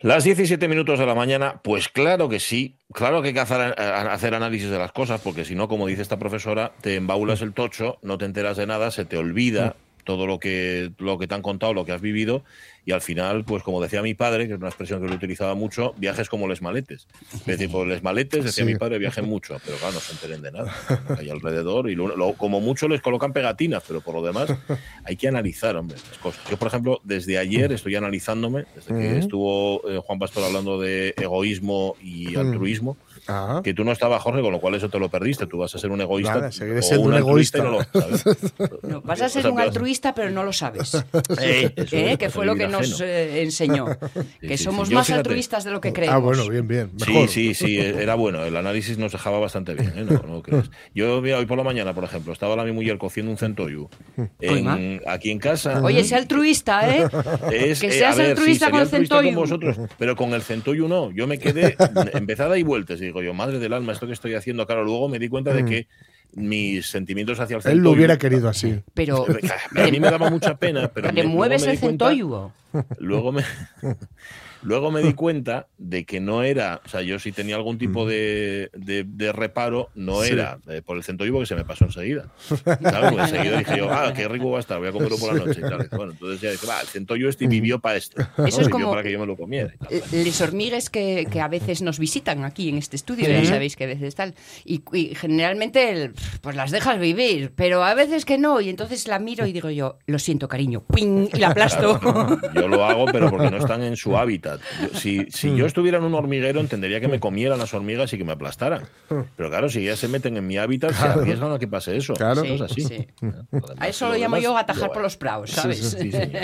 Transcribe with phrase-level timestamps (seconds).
[0.00, 3.74] Las 17 minutos de la mañana, pues claro que sí, claro que hay que hacer,
[3.80, 7.52] hacer, análisis de las cosas, porque si no, como dice esta profesora, te embaulas el
[7.52, 9.74] tocho, no te enteras de nada, se te olvida
[10.08, 12.42] todo lo que, lo que te han contado, lo que has vivido,
[12.86, 15.54] y al final, pues como decía mi padre, que es una expresión que lo utilizaba
[15.54, 17.06] mucho, viajes como les maletes.
[17.40, 20.40] Es decir, por les maletes, decía mi padre, viajen mucho, pero claro, no se enteren
[20.40, 20.74] de nada.
[21.18, 21.96] Hay alrededor, y
[22.38, 24.50] como mucho les colocan pegatinas, pero por lo demás
[25.04, 26.42] hay que analizar, hombre, las cosas.
[26.48, 31.12] Yo, por ejemplo, desde ayer estoy analizándome, desde que estuvo eh, Juan Pastor hablando de
[31.18, 32.96] egoísmo y altruismo,
[33.62, 35.46] que tú no estabas, Jorge, con lo cual eso te lo perdiste.
[35.46, 36.50] Tú vas a ser un egoísta.
[36.96, 37.58] o un, egoísta.
[37.58, 37.78] No
[38.82, 40.94] lo, vas a ser un altruista, pero no lo sabes.
[41.40, 42.16] ¿Eh?
[42.18, 43.86] Que fue lo que nos eh, enseñó.
[44.40, 46.16] que somos más altruistas de lo que creemos.
[46.16, 46.90] Ah, bueno, bien, bien.
[47.04, 48.44] Sí, sí, sí, era bueno.
[48.44, 49.92] El análisis nos dejaba bastante bien.
[49.96, 50.62] ¿eh?
[50.94, 53.88] Yo, hoy por la mañana, por ejemplo, estaba la mi mujer cociendo un centoyu
[55.06, 55.82] aquí en casa.
[55.82, 57.08] Oye, sea altruista, ¿eh?
[57.50, 59.88] que seas altruista con el centoyu.
[59.98, 61.10] pero con el centoyu no.
[61.10, 61.76] Yo me quedé
[62.14, 63.00] empezada y vueltas.
[63.00, 64.66] Digo, yo, madre del alma, esto que estoy haciendo.
[64.66, 65.66] Claro, luego me di cuenta de mm.
[65.66, 65.88] que
[66.34, 67.78] mis sentimientos hacia el centoyu.
[67.78, 68.80] Él lo hubiera querido así.
[68.94, 69.26] Pero
[69.76, 70.88] a mí me daba mucha pena.
[70.88, 72.50] Pero ¿Le mueves el centoyu?
[72.98, 73.44] Luego me,
[74.62, 78.06] Luego me di cuenta de que no era, o sea, yo si tenía algún tipo
[78.06, 82.26] de, de, reparo, no era eh, por el centro vivo que se me pasó enseguida.
[82.38, 82.78] ¿sabes?
[82.80, 85.44] Porque enseguida dije yo, ah, qué rico va a estar, voy a comerlo por la
[85.44, 85.88] noche y tal.
[85.98, 88.22] Bueno, entonces ya dije, va, el centro este vivió para esto.
[88.46, 89.74] Eso es como para que yo me lo comiera.
[90.12, 93.84] Les hormigues que, que, a veces nos visitan aquí en este estudio, ya sabéis que
[93.84, 94.34] a veces tal.
[94.64, 94.82] Y,
[95.14, 98.60] generalmente, pues las dejas vivir, pero a veces que no.
[98.60, 101.28] Y entonces la miro y digo yo, lo siento, cariño, ¡ping!
[101.32, 102.00] y la aplasto.
[102.54, 104.47] yo lo hago, pero porque no están en su hábitat
[104.94, 108.24] si, si yo estuviera en un hormiguero, entendería que me comieran las hormigas y que
[108.24, 108.84] me aplastaran.
[109.36, 112.14] Pero claro, si ya se meten en mi hábitat, se arriesgan a que pase eso.
[112.14, 112.42] Claro.
[112.42, 113.08] es así.
[113.78, 115.96] A eso lo llamo yo atajar por los praos, ¿sabes?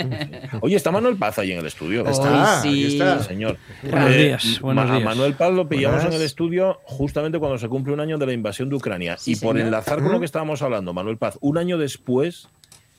[0.61, 2.05] Oye, está Manuel Paz ahí en el estudio.
[2.07, 2.87] Está, sí.
[2.87, 3.23] está.
[3.23, 3.57] señor.
[3.83, 4.59] Buenos eh, días.
[4.61, 5.01] Buenos días.
[5.01, 8.25] A Manuel Paz lo pillamos en el estudio justamente cuando se cumple un año de
[8.25, 9.17] la invasión de Ucrania.
[9.25, 12.47] y por enlazar con lo que estábamos hablando, Manuel Paz, un año después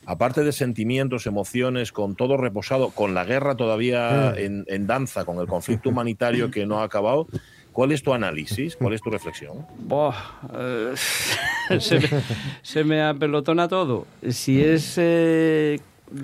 [0.07, 4.65] aparte de sentimientos, emociones, con todo reposado, con la guerra todavía mm.
[4.69, 7.27] en, danza, con el conflicto humanitario que no ha acabado,
[7.73, 8.77] ¿cuál es tu análisis?
[8.77, 9.67] ¿Cuál es tu reflexión?
[10.55, 10.95] Eh,
[12.63, 14.07] se, me, apelotona todo.
[14.31, 15.81] Si es eh,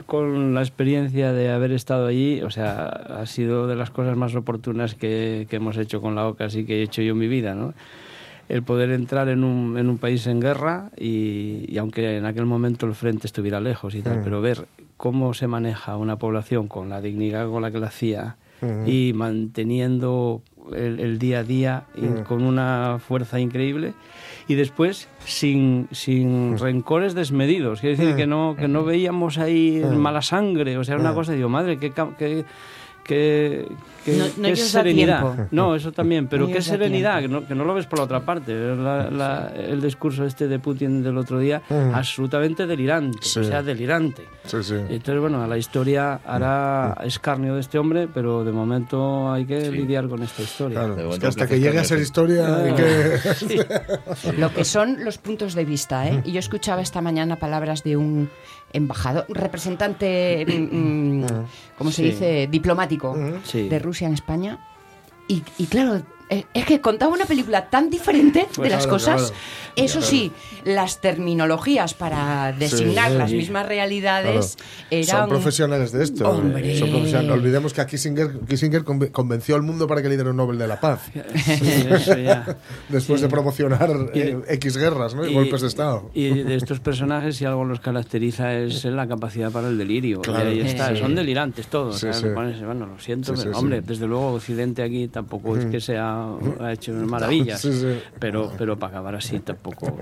[0.07, 4.35] con la experiencia de haber estado allí, o sea, ha sido de las cosas más
[4.37, 7.27] oportunas que, que hemos hecho con la OCA, así que he hecho yo en mi
[7.27, 7.75] vida, ¿no?
[8.49, 12.87] El poder entrar en un, en un país en guerra y, aunque en aquel momento
[12.87, 14.25] el frente estuviera lejos y tal, mm.
[14.25, 14.67] pero ver
[14.97, 18.87] cómo se maneja una población con la dignidad con la que la hacía mm.
[18.87, 20.43] y manteniendo
[20.75, 22.23] el, día a día mm.
[22.23, 23.95] con una fuerza increíble
[24.49, 27.81] y después sin, sin rencores desmedidos.
[27.81, 31.49] Quiere decir que no, que no veíamos ahí mala sangre, o sea, una cosa, digo,
[31.49, 32.45] madre, qué, qué,
[33.05, 33.69] qué,
[34.05, 35.49] qué, serenidad.
[35.51, 38.21] No, eso también, pero qué serenidad, que no, que no, lo ves por la otra
[38.21, 38.53] parte.
[38.53, 44.27] el discurso este de Putin del otro día, absolutamente delirante, o sea, delirante.
[44.45, 50.09] Entonces, bueno, la historia hará escarnio de este hombre, pero de momento hay que lidiar
[50.09, 50.83] con esta historia.
[51.27, 53.19] hasta que llegue a ser historia hay que...
[54.39, 56.23] Lo que son los puntos de vista, ¿eh?
[56.25, 58.29] Y yo escuchaba esta mañana palabras de un
[58.73, 61.27] embajador, representante, mm, mm,
[61.79, 62.49] ¿cómo se dice?
[62.51, 63.17] Diplomático
[63.53, 64.59] de Rusia en España.
[65.29, 66.03] Y, y claro,
[66.55, 69.33] es que contaba una película tan diferente de las cosas.
[69.75, 70.33] Eso sí,
[70.65, 74.59] las terminologías para designar las mismas realidades
[74.91, 75.07] eran...
[75.07, 76.25] Son profesionales de esto.
[76.25, 77.25] Son profesionales.
[77.25, 80.59] No olvidemos que a Kissinger, Kissinger convenció al mundo para que le diera un Nobel
[80.59, 81.11] de la Paz.
[82.89, 85.27] Después de promocionar eh, X guerras ¿no?
[85.27, 86.11] y, golpes de Estado.
[86.13, 90.21] Y de estos personajes, si algo los caracteriza es la capacidad para el delirio.
[90.35, 90.95] ahí está.
[90.97, 92.05] Son delirantes todos.
[92.35, 96.22] bueno, lo siento, pero hombre, desde luego Occidente aquí tampoco es que sea
[96.61, 97.67] ha hecho maravillas,
[98.19, 99.99] pero pero para acabar así tampoco.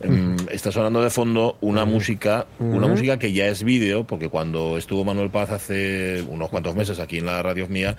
[0.00, 4.78] Em, está sonando de fondo una música, una música que ya es vídeo, porque cuando
[4.78, 7.96] estuvo Manuel Paz hace unos cuantos meses aquí en la radio mía,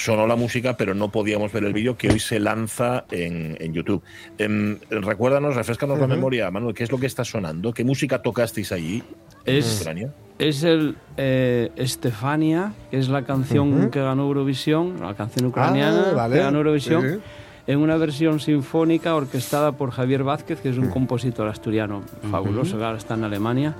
[0.00, 3.72] sonó la música, pero no podíamos ver el vídeo que hoy se lanza en, en
[3.72, 4.02] YouTube.
[4.38, 7.72] Em, recuérdanos, refrescanos la memoria, Manuel, ¿qué es lo que está sonando?
[7.72, 9.02] ¿Qué música tocasteis allí
[9.44, 10.14] es, en Ucrania?
[10.38, 16.28] Es el eh, Estefania, que es la canción que ganó Eurovisión, la canción ucraniana ah,
[16.30, 17.20] que ganó Eurovisión
[17.70, 20.90] en una versión sinfónica orquestada por Javier Vázquez, que es un mm.
[20.90, 23.76] compositor asturiano fabuloso, que ahora está en Alemania,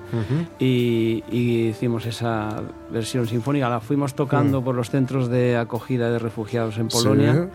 [0.61, 4.65] y, hicimos esa versión sinfónica, la fuimos tocando mm.
[4.65, 7.49] por los centros de acogida de refugiados en Polonia.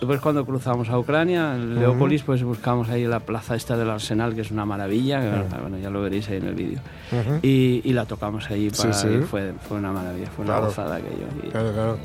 [0.00, 4.34] Después cuando cruzamos a Ucrania, en Leópolis, pues buscamos ahí la plaza esta del Arsenal,
[4.34, 6.78] que es una maravilla, bueno, ya lo veréis ahí en el vídeo.
[7.42, 11.50] y, la tocamos ahí, para, Fue, fue una maravilla, fue una gozada aquello.
[11.50, 11.98] Claro, claro.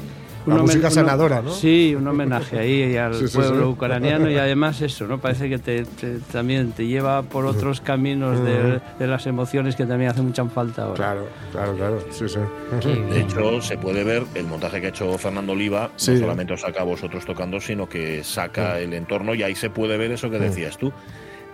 [0.46, 1.52] La música sanadora, ¿no?
[1.52, 5.20] Sí, un homenaje ahí al pueblo ucraniano y además eso, ¿no?
[5.20, 5.86] Parece que te,
[6.32, 10.84] también te lleva por otros caminos de, de, las emociones que también hacen mucha falta
[10.84, 10.96] ahora.
[10.96, 12.00] Claro, claro, claro.
[12.12, 12.40] Sí, sí.
[13.12, 16.62] De hecho, se puede ver el montaje que ha hecho Fernando Oliva, no solamente os
[16.62, 20.30] saca a vosotros tocando, sino que saca el entorno y ahí se puede ver eso
[20.30, 20.92] que decías tú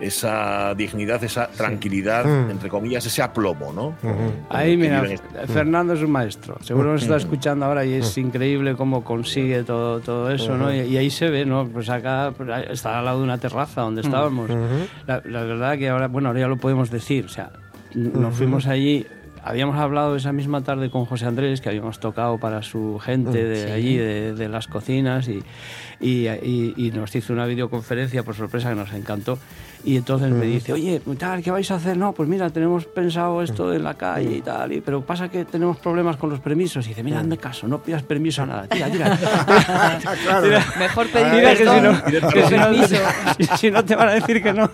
[0.00, 2.50] esa dignidad, esa tranquilidad, mm.
[2.50, 3.94] entre comillas, ese aplomo, ¿no?
[4.48, 6.56] Ahí, mira, este Fernando es un maestro.
[6.62, 10.72] Seguro nos está escuchando ahora y es increíble cómo consigue todo, todo eso, ¿no?
[10.74, 11.68] Y, ahí se ve, ¿no?
[11.68, 14.50] Pues acá pues, está al lado de una terraza donde estábamos.
[15.06, 17.50] la, verdad que ahora, bueno, ahora ya lo podemos decir, o sea,
[17.94, 19.06] nos fuimos allí
[19.44, 23.72] habíamos hablado esa misma tarde con José Andrés, que habíamos tocado para su gente de
[23.72, 25.42] allí, de, de, las cocinas, y,
[26.00, 26.28] y,
[26.76, 29.38] y, nos hizo una videoconferencia por sorpresa que nos encantó.
[29.84, 31.96] Y entonces me dice, oye, tal, ¿qué vais a hacer?
[31.96, 35.44] No, pues mira, tenemos pensado esto en la calle y tal, y, pero pasa que
[35.44, 36.84] tenemos problemas con los permisos.
[36.86, 39.18] Y dice, mira, hazme caso, no pidas permiso a nada, tira, tira.
[40.78, 42.42] Mejor pedir que, si no, que
[43.56, 44.70] si, no, te van a decir que no.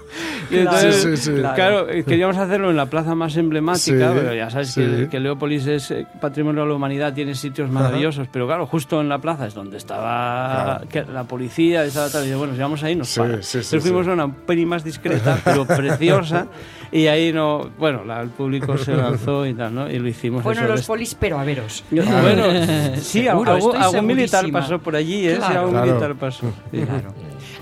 [0.50, 1.86] entonces, claro.
[1.86, 6.06] queríamos hacerlo en la plaza más emblemática, pero ya sabes que, que, Leópolis es eh,
[6.20, 9.76] patrimonio de la humanidad, tiene sitios maravillosos, pero claro, justo en la plaza es donde
[9.76, 13.34] estaba la policía, estaba tal, y bueno, si vamos ahí nos para.
[13.34, 16.46] Entonces fuimos a una peli más discreta, pero preciosa.
[16.92, 19.90] Y ahí no, bueno, el público se lanzó y tal, ¿no?
[19.90, 20.44] Y lo hicimos.
[20.44, 21.84] Bueno, los polis, pero a veros.
[21.90, 25.36] bueno, sí, algún, militar pasó por allí, ¿eh?
[25.36, 25.60] Claro.
[25.60, 26.52] algún militar pasó.
[26.70, 27.14] Claro.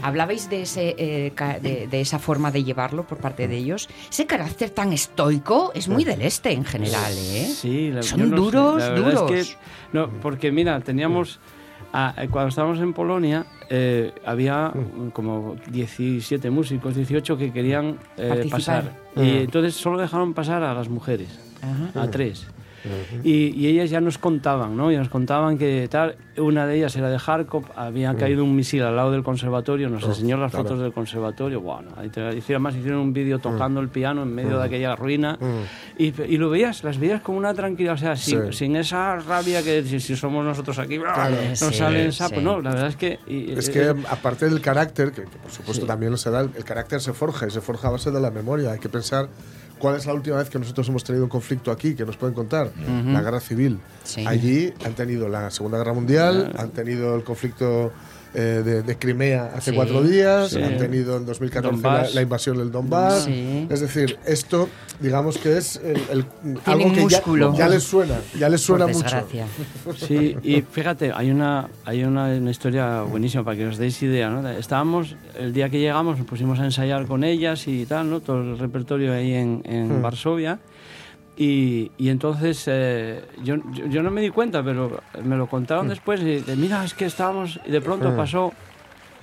[0.02, 1.32] Hablabais de, ese, eh,
[1.88, 3.88] de, esa forma de llevarlo por parte de ellos.
[4.10, 7.46] Ese carácter tan estoico es muy del este en general, ¿eh?
[7.46, 9.30] Sí, son duros, duros.
[9.30, 9.56] Es que,
[9.92, 11.38] no, porque mira, teníamos
[11.92, 15.10] Ah, eh, cuando estábamos en Polonia eh, había mm.
[15.10, 18.92] como 17 músicos, 18 que querían eh, pasar.
[19.16, 19.36] Y mm.
[19.44, 21.38] entonces solo dejaron pasar a las mujeres,
[21.94, 22.46] a tres
[23.22, 24.92] y, ellas ya nos contaban, ¿no?
[24.92, 28.82] Y nos contaban que tal, una de ellas era de Kharkov, había caído un misil
[28.82, 31.90] al lado del conservatorio, nos enseñó las fotos del conservatorio, bueno,
[32.36, 35.38] hicieron más, hicieron un vídeo tocando el piano en medio de aquella ruina
[35.98, 39.62] y, y, lo veías, las veías con una tranquilidad, o sea, sin, sin esa rabia
[39.62, 43.18] que si, si somos nosotros aquí, nos salen sapos, no, la verdad es que...
[43.26, 47.46] es que aparte del carácter, que, por supuesto también se da, el carácter se forja
[47.46, 49.28] y se forja a base de la memoria, hay que pensar
[49.82, 52.36] ¿Cuál es la última vez que nosotros hemos tenido un conflicto aquí que nos pueden
[52.36, 52.70] contar?
[53.04, 53.80] La guerra civil.
[54.26, 57.90] Allí han tenido la Segunda Guerra Mundial, han tenido el conflicto
[58.34, 63.28] eh, de, Crimea hace cuatro días, han tenido en 2014 la, invasión del Donbass.
[63.28, 64.68] Es decir, esto,
[65.00, 66.24] digamos que es el,
[66.64, 67.06] algo que
[67.56, 69.16] ya, les suena, ya les suena mucho.
[69.96, 74.30] Sí, y fíjate, hay una, hay una, historia buenísima para que os deis idea.
[74.30, 74.48] ¿no?
[74.48, 78.20] Estábamos, el día que llegamos, nos pusimos a ensayar con ellas y tal, ¿no?
[78.20, 80.02] todo el repertorio ahí en, en hmm.
[80.02, 80.58] Varsovia.
[81.42, 85.88] Y, y entonces eh, yo, yo, no me di cuenta, pero me lo contaron mm.
[85.88, 86.20] después.
[86.20, 87.58] Y de, mira, es que estábamos.
[87.66, 88.16] Y de pronto mm.
[88.16, 88.52] pasó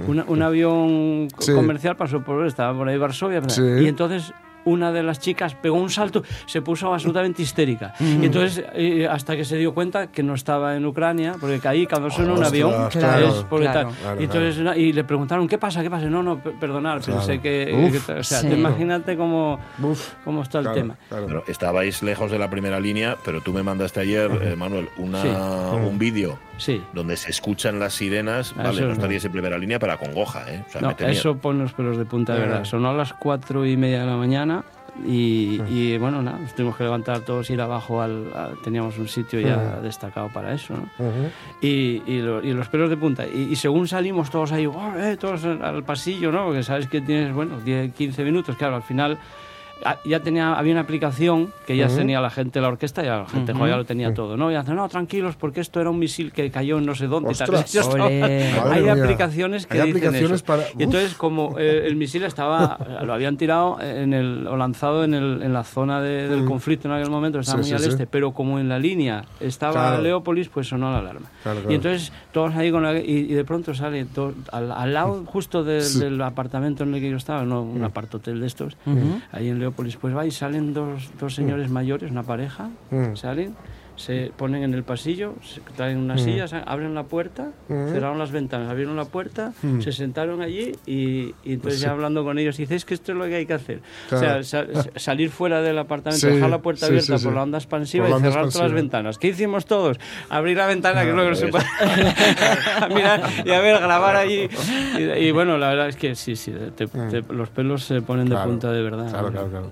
[0.06, 2.46] un, un avión comercial, pasó por.
[2.46, 3.42] Estaba por ahí Varsovia.
[3.82, 4.34] Y entonces
[4.66, 7.94] una de las chicas pegó un salto, se puso absolutamente histérica.
[8.00, 11.86] Y entonces, eh, hasta que se dio cuenta que no estaba en Ucrania, porque caí
[11.88, 15.82] cuando suena un avión, claro, claro, y, entonces, y le preguntaron, ¿qué pasa?
[15.82, 16.08] ¿Qué pasa?
[16.08, 17.92] No, no, perdonar, pensé que...
[18.18, 19.60] o sea, imagínate cómo,
[20.24, 20.98] cómo está el tema.
[21.10, 25.22] Pero estabais lejos de la primera línea, pero tú me mandaste ayer, eh, Manuel, una,
[25.74, 26.82] un vídeo sí.
[26.94, 30.64] donde se escuchan las sirenas, vale, no estaríais en primera línea, pero congoja, ¿eh?
[30.80, 32.66] no, eso pone los pelos de punta, de verdad.
[32.66, 34.64] Sonó a las cuatro y media de la mañana
[35.06, 38.32] y, bueno, nada, nos tuvimos que levantar todos, ir abajo, al,
[38.64, 40.90] teníamos un sitio ya destacado para eso, ¿no?
[41.62, 43.26] y, y, los pelos de punta.
[43.26, 46.46] Y, según salimos todos ahí, eh, todos al pasillo, ¿no?
[46.46, 49.49] Porque sabes que tienes, bueno, 10, 15 minutos, claro, al final Ah,
[50.06, 53.54] ya tenía, había una aplicación que ya tenía la gente, la orquesta, ya la gente
[53.54, 54.52] ya lo tenía todo, ¿no?
[54.52, 57.30] Y hacen, no, tranquilos, porque esto era un misil que cayó en no sé dónde.
[58.72, 60.64] Hay aplicaciones que ¿Hay dicen aplicaciones Para...
[60.78, 65.14] Y entonces, como eh, el misil estaba, lo habían tirado en el, o lanzado en,
[65.14, 68.60] el, en la zona del conflicto en aquel momento, estaba muy al este, pero como
[68.60, 71.30] en la línea estaba Leópolis, pues sonó la alarma.
[71.70, 74.06] Y entonces, todos ahí con la, y, de pronto sale
[74.52, 78.78] al, lado justo del apartamento en el que yo estaba, no, un apartotel de estos,
[79.32, 83.16] ahí en Leópolis, pues va y salen dos, dos señores mayores, una pareja, mm.
[83.16, 83.56] salen
[84.00, 86.24] se ponen en el pasillo, se traen unas mm.
[86.24, 87.90] sillas, abren la puerta, mm.
[87.90, 89.82] cerraron las ventanas, abrieron la puerta, mm.
[89.82, 93.36] se sentaron allí y, entonces ya hablando con ellos, dices que esto es lo que
[93.36, 93.82] hay que hacer.
[94.10, 94.42] O sea,
[94.96, 98.70] salir fuera del apartamento, dejar la puerta abierta por la onda expansiva y cerrar todas
[98.70, 99.18] las ventanas.
[99.18, 100.00] ¿Qué hicimos todos?
[100.30, 101.66] Abrir la ventana, que es lo que no se puede.
[102.96, 104.50] mirar y a ver, grabar allí.
[104.98, 106.54] Y, bueno, la verdad es que sí, sí,
[107.30, 109.10] los pelos se ponen de punta de verdad.
[109.10, 109.72] Claro, claro, claro.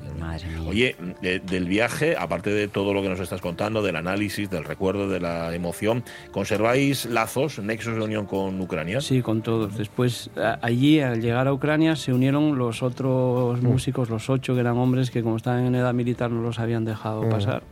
[0.67, 4.63] Oye, del viaje, aparte de todo lo que nos estás contando, del análisis, análisis, del
[4.63, 6.03] recuerdo, de la emoción.
[6.31, 8.99] ¿Conserváis lazos, nexos de unión con Ucrania?
[8.99, 9.77] Sí, con todos.
[9.77, 10.31] Después,
[10.61, 13.65] allí, al llegar a Ucrania, se unieron los otros mm.
[13.65, 16.83] músicos, los ocho que eran hombres que como estaban en edad militar no los habían
[16.83, 17.29] dejado mm.
[17.29, 17.63] pasar.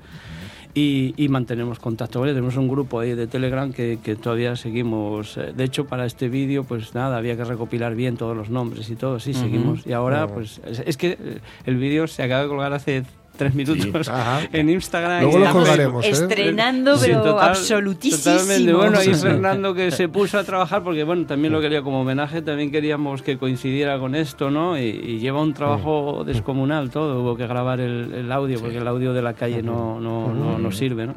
[0.77, 2.21] Y, mantenemos contacto.
[2.25, 5.37] Tenemos un grupo ahí de Telegram que, que todavía seguimos.
[5.37, 8.89] Eh, de hecho, para este vídeo, pues nada, había que recopilar bien todos los nombres
[8.89, 9.21] y todo.
[9.21, 9.87] Sí, seguimos.
[9.87, 14.09] Y ahora, pues es, que el vídeo se acaba de colgar hace tres minutos
[14.51, 15.23] en Instagram.
[15.23, 16.09] Luego lo colgaremos, ¿eh?
[16.09, 18.37] Estrenando, pero absolutísimo.
[18.37, 18.73] Totalmente.
[18.73, 22.41] Bueno, y Fernando que se puso a trabajar, porque bueno, también lo quería como homenaje,
[22.41, 24.77] también queríamos que coincidiera con esto, ¿no?
[24.77, 27.21] Y, lleva un trabajo descomunal todo.
[27.21, 30.71] Hubo que grabar el, audio, porque el audio de la calle no, no, no, no
[30.71, 31.15] sirve, ¿no?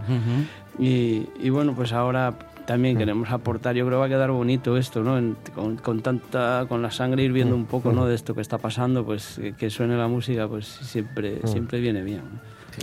[0.78, 2.32] y, y bueno, pues ahora
[2.68, 2.98] también mm.
[2.98, 3.74] queremos aportar.
[3.74, 5.34] Yo creo que va a quedar bonito esto, ¿no?
[5.82, 7.60] con, tanta, con la sangre hirviendo mm.
[7.60, 8.04] un poco, ¿no?
[8.04, 8.08] Mm.
[8.08, 12.20] De esto que está pasando, pues que suene la música, pues siempre, siempre viene bien.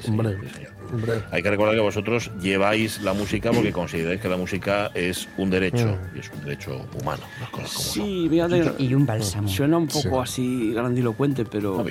[0.10, 0.38] hombre,
[1.30, 5.52] Hay que recordar que vosotros lleváis la música porque consideráis que la música es un
[5.52, 7.22] derecho y es un derecho humano.
[7.68, 8.28] sí,
[8.80, 9.48] y un bálsamo.
[9.48, 11.86] Suena un poco así grandilocuente, pero,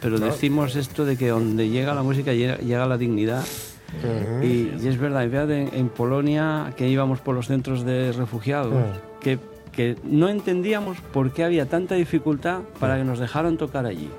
[0.00, 3.44] pero, decimos esto de que donde llega la música llega la dignidad
[4.42, 8.74] y, es verdad, en, en, Polonia que íbamos por los centros de refugiados,
[9.20, 9.38] que
[9.78, 14.10] que no entendíamos por qué había tanta dificultad para que nos dejaran tocar allí.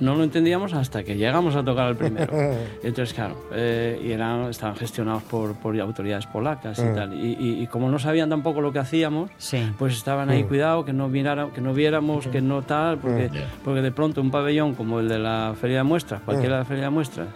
[0.00, 2.32] No lo entendíamos hasta que llegamos a tocar al primero.
[2.82, 7.14] Entonces, claro, eh, y eran, estaban gestionados por, por autoridades polacas y tal.
[7.14, 9.30] Y, como no sabían tampoco lo que hacíamos,
[9.78, 13.30] pues estaban ahí, cuidado, que no, que no viéramos, que no tal, porque,
[13.64, 16.64] porque de pronto un pabellón como el de la Feria de Muestras, cualquiera de la
[16.64, 17.28] Feria de Muestras,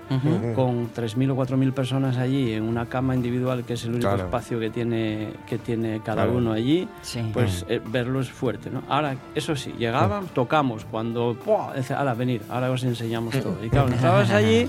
[0.56, 4.58] con 3.000 o 4.000 personas allí, en una cama individual, que es el único espacio
[4.58, 6.88] que tiene, que tiene cada uno allí,
[7.36, 8.82] pues eh, verlo es fuerte, ¿no?
[8.88, 11.36] Ahora, eso sí, llegaban, tocamos, cuando.
[11.76, 13.62] Dice, ahora, venir, ahora os enseñamos todo.
[13.62, 14.68] Y claro, estabas allí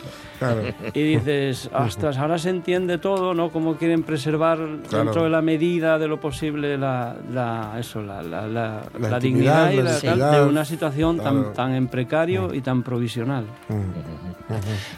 [0.94, 3.52] y dices, ostras, ahora se entiende todo, ¿no?
[3.52, 8.48] Cómo quieren preservar dentro de la medida de lo posible la, la eso, la, la,
[8.48, 13.46] la, dignidad y la, de una situación tan, tan en precario y tan provisional.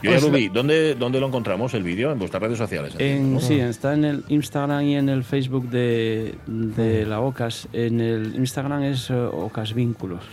[0.02, 2.12] Y oye, pues Rubí, ¿dónde, ¿dónde lo encontramos el vídeo?
[2.12, 2.94] En vuestras redes sociales.
[2.98, 7.68] En, sí, está en el Instagram y en el Facebook de, de la OCAS.
[7.72, 10.24] En el Instagram es eh, Ocas Vínculos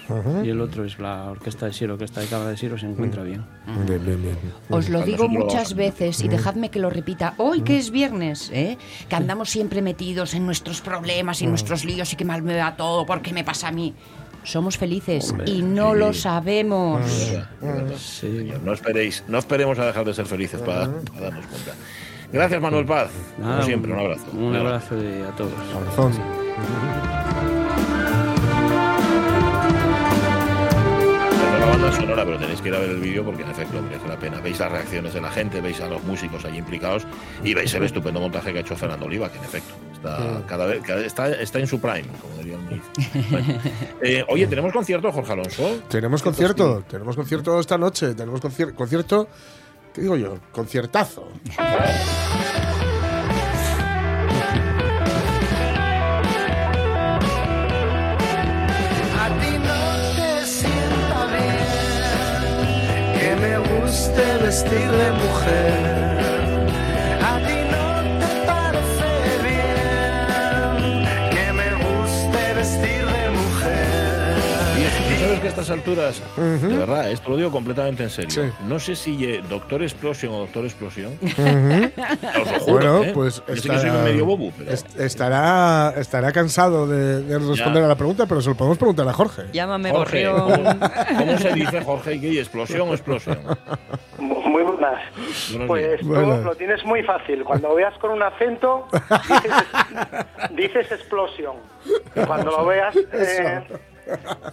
[0.43, 3.23] y el otro es la Orquesta de Siro, Orquesta de Cabra de Siro, se encuentra
[3.23, 3.45] bien.
[3.85, 4.37] Bien, bien, bien.
[4.69, 7.33] Os lo digo muchas veces y dejadme que lo repita.
[7.37, 8.77] Hoy que es viernes, ¿eh?
[9.09, 12.75] que andamos siempre metidos en nuestros problemas y nuestros líos y que mal me va
[12.75, 13.93] todo, porque me pasa a mí?
[14.43, 17.01] somos felices y no lo sabemos.
[18.63, 21.73] no esperéis, no esperemos a dejar de ser felices para, darnos cuenta.
[22.31, 23.09] Gracias Manuel Paz.
[23.37, 24.25] Como siempre, un abrazo.
[24.33, 26.46] Un abrazo a todos.
[31.59, 34.07] La banda sonora, pero tenéis que ir a ver el vídeo porque en efecto merece
[34.07, 34.39] la pena.
[34.41, 37.05] Veis las reacciones de la gente, veis a los músicos allí implicados
[37.43, 40.65] y veis el estupendo montaje que ha hecho Fernando Oliva, que en efecto está cada
[40.65, 42.57] vez está, está en su prime, como diría
[44.01, 45.79] eh, oye, ¿tenemos concierto, Jorge Alonso?
[45.89, 49.27] Tenemos concierto, tenemos concierto esta noche, tenemos concierto,
[49.93, 50.37] ¿qué digo yo?
[50.51, 51.27] Conciertazo.
[63.97, 65.11] guste vestir de
[75.53, 78.53] que a estas alturas, de verdad, esto lo digo completamente en serio.
[78.67, 81.17] No sé si Doctor Explosion o Doctor Explosión.
[81.21, 83.11] Os lo juro, bueno, ¿eh?
[83.13, 84.71] pues estará, medio bobo, pero...
[84.71, 89.43] estará, estará cansado de, responder a la pregunta, pero se lo podemos preguntar a Jorge.
[89.51, 90.27] Llámame Jorge.
[91.17, 92.39] ¿cómo, se dice Jorge ¿Qué?
[92.39, 93.39] explosión o explosión?
[94.19, 95.01] Muy buenas.
[95.67, 97.43] pues lo tienes muy fácil.
[97.43, 98.87] Cuando veas con un acento,
[100.51, 101.55] dices, explosión.
[102.25, 102.95] cuando lo veas.
[102.95, 103.61] Eh,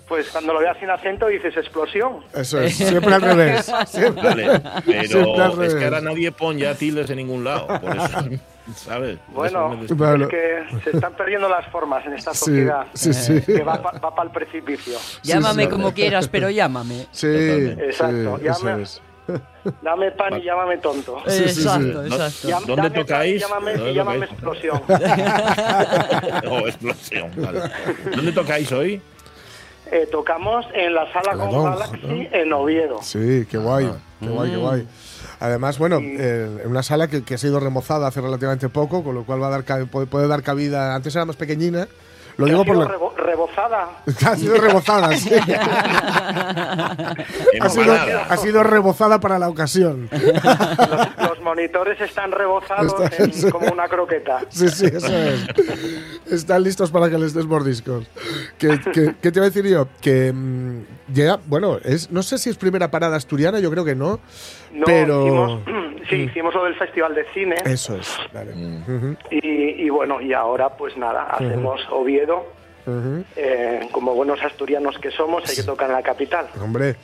[0.08, 2.20] pues cuando lo veas sin acento dices explosión.
[2.34, 3.70] Eso es, siempre al revés.
[4.22, 7.66] Vale, pero es que ahora nadie pone ya tildes en ningún lado.
[7.66, 8.40] Por eso,
[8.74, 9.18] ¿sabes?
[9.28, 13.80] Bueno, es que se están perdiendo las formas en esta sociedad sí, sí, que va,
[13.80, 14.98] para el precipicio.
[15.22, 17.06] Llámame como quieras, pero llámame.
[17.12, 18.38] Sí, exacto.
[18.38, 18.84] Llámame,
[19.82, 21.22] Dame pan y llámame tonto.
[21.26, 22.66] exacto, exacto.
[22.66, 23.40] ¿Dónde tocáis?
[23.40, 24.82] Llámame, llámame explosión.
[26.50, 27.60] oh, explosión, vale.
[28.14, 29.00] ¿Dónde tocáis hoy?
[29.90, 33.02] Eh, tocamos en la sala con Galaxy en Oviedo.
[33.02, 34.88] Sí, qué guay, qué guay, qué guay.
[35.40, 39.24] Además, bueno, en una sala que, que, ha sido remozada hace relativamente poco, con lo
[39.24, 40.94] cual va a dar puede, puede dar cabida.
[40.94, 41.86] Antes era más pequeñina,
[42.36, 42.88] lo digo por la...
[43.16, 43.90] rebozada.
[44.26, 45.30] ha sido rebozada, sí.
[47.60, 47.94] ha, sido,
[48.28, 50.08] ha, sido, rebozada para la ocasión.
[50.10, 52.94] Los, monitores están rebozados
[53.52, 54.40] como una croqueta.
[54.48, 55.46] Sí, sí, eso es.
[56.30, 58.06] están listos para que les des mordiscos.
[58.58, 59.86] ¿Qué, qué, te iba a decir yo?
[60.00, 63.94] Que mm, llega, bueno, es, no sé si es primera parada asturiana, yo creo que
[63.94, 64.18] no.
[64.72, 65.62] No, pero...
[66.10, 67.56] sí, hicimos lo del Festival de Cine.
[67.64, 68.52] Eso es, vale.
[69.30, 72.64] y, y, bueno, y ahora pues nada, hacemos Oviedo
[73.36, 76.48] eh, como buenos asturianos que somos, hay que tocar en la capital.
[76.60, 76.96] Hombre,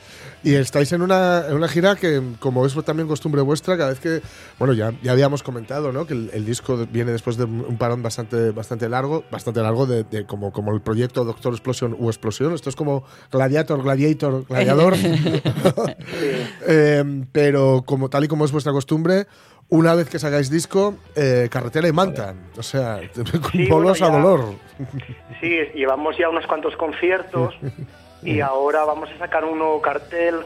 [0.43, 3.99] y estáis en una, en una gira que, como es también costumbre vuestra, cada vez
[3.99, 4.21] que,
[4.57, 6.07] bueno, ya, ya habíamos comentado, ¿no?
[6.07, 10.51] Que el, disco viene después de un parón bastante, bastante largo, bastante largo de, como,
[10.51, 12.53] como el proyecto Doctor Explosion u Explosión.
[12.53, 14.95] Esto es como Gladiator, Gladiator, Gladiador.
[16.67, 19.25] Eh, pero como tal y como es vuestra costumbre,
[19.69, 22.35] una vez que sacáis disco, eh, carretera y manta.
[22.57, 22.99] O sea,
[23.41, 24.55] con polos a dolor.
[25.39, 27.55] Sí, llevamos ya unos cuantos conciertos
[28.23, 30.41] y ahora vamos a sacar un nuevo cartel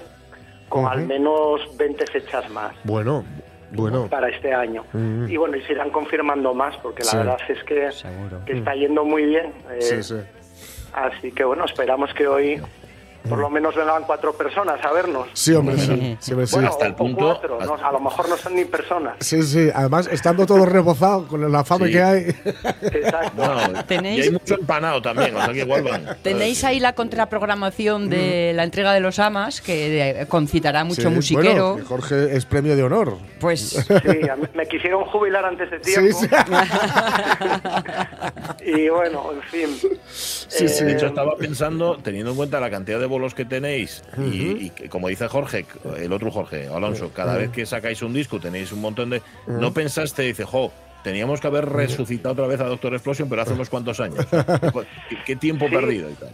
[0.69, 2.75] con al menos 20 fechas más.
[2.83, 3.23] Bueno,
[3.71, 4.07] bueno.
[4.07, 4.83] Para este año.
[5.27, 7.87] Y bueno, y se irán confirmando más porque la verdad es que,
[8.47, 9.53] está yendo muy bien.
[9.79, 10.15] sí, eh, sí.
[10.93, 12.61] Así que bueno, esperamos que hoy
[13.27, 15.27] por lo menos vengan cuatro personas a vernos.
[15.33, 16.17] Sí, hombre, sí.
[16.19, 17.25] sí, bueno, hasta el punto.
[17.25, 19.15] Cuatro, a lo mejor no son ni personas.
[19.19, 19.69] Sí, sí.
[19.73, 22.35] Además, estando todo rebozado con la fama que hay.
[22.81, 23.43] Exacto.
[23.87, 24.17] ¿Tenéis?
[24.17, 26.17] Y hay mucho empanado también, o sea que igual van.
[26.21, 31.73] Tenéis ahí la contraprogramación de la entrega de los AMAS, que concitará mucho musiquero.
[31.73, 33.17] Bueno, Jorge es premio de honor.
[33.39, 33.85] Pues.
[33.85, 34.19] Sí,
[34.53, 36.17] me quisieron jubilar antes de tiempo.
[36.19, 36.27] Sí,
[38.65, 39.77] y bueno, en fin.
[40.07, 40.83] Sí, sí.
[40.83, 45.07] De hecho, estaba pensando, teniendo en cuenta la cantidad de los que tenéis y, como
[45.07, 45.65] dice Jorge,
[45.97, 49.21] el otro Jorge, Alonso, cada vez que sacáis un disco tenéis un montón de...
[49.47, 50.71] ¿No pensaste, dice, jo,
[51.05, 54.25] teníamos que haber resucitado otra vez a Doctor Explosion, pero hace unos cuantos años.
[55.25, 56.29] ¿Qué, tiempo perdido y tal?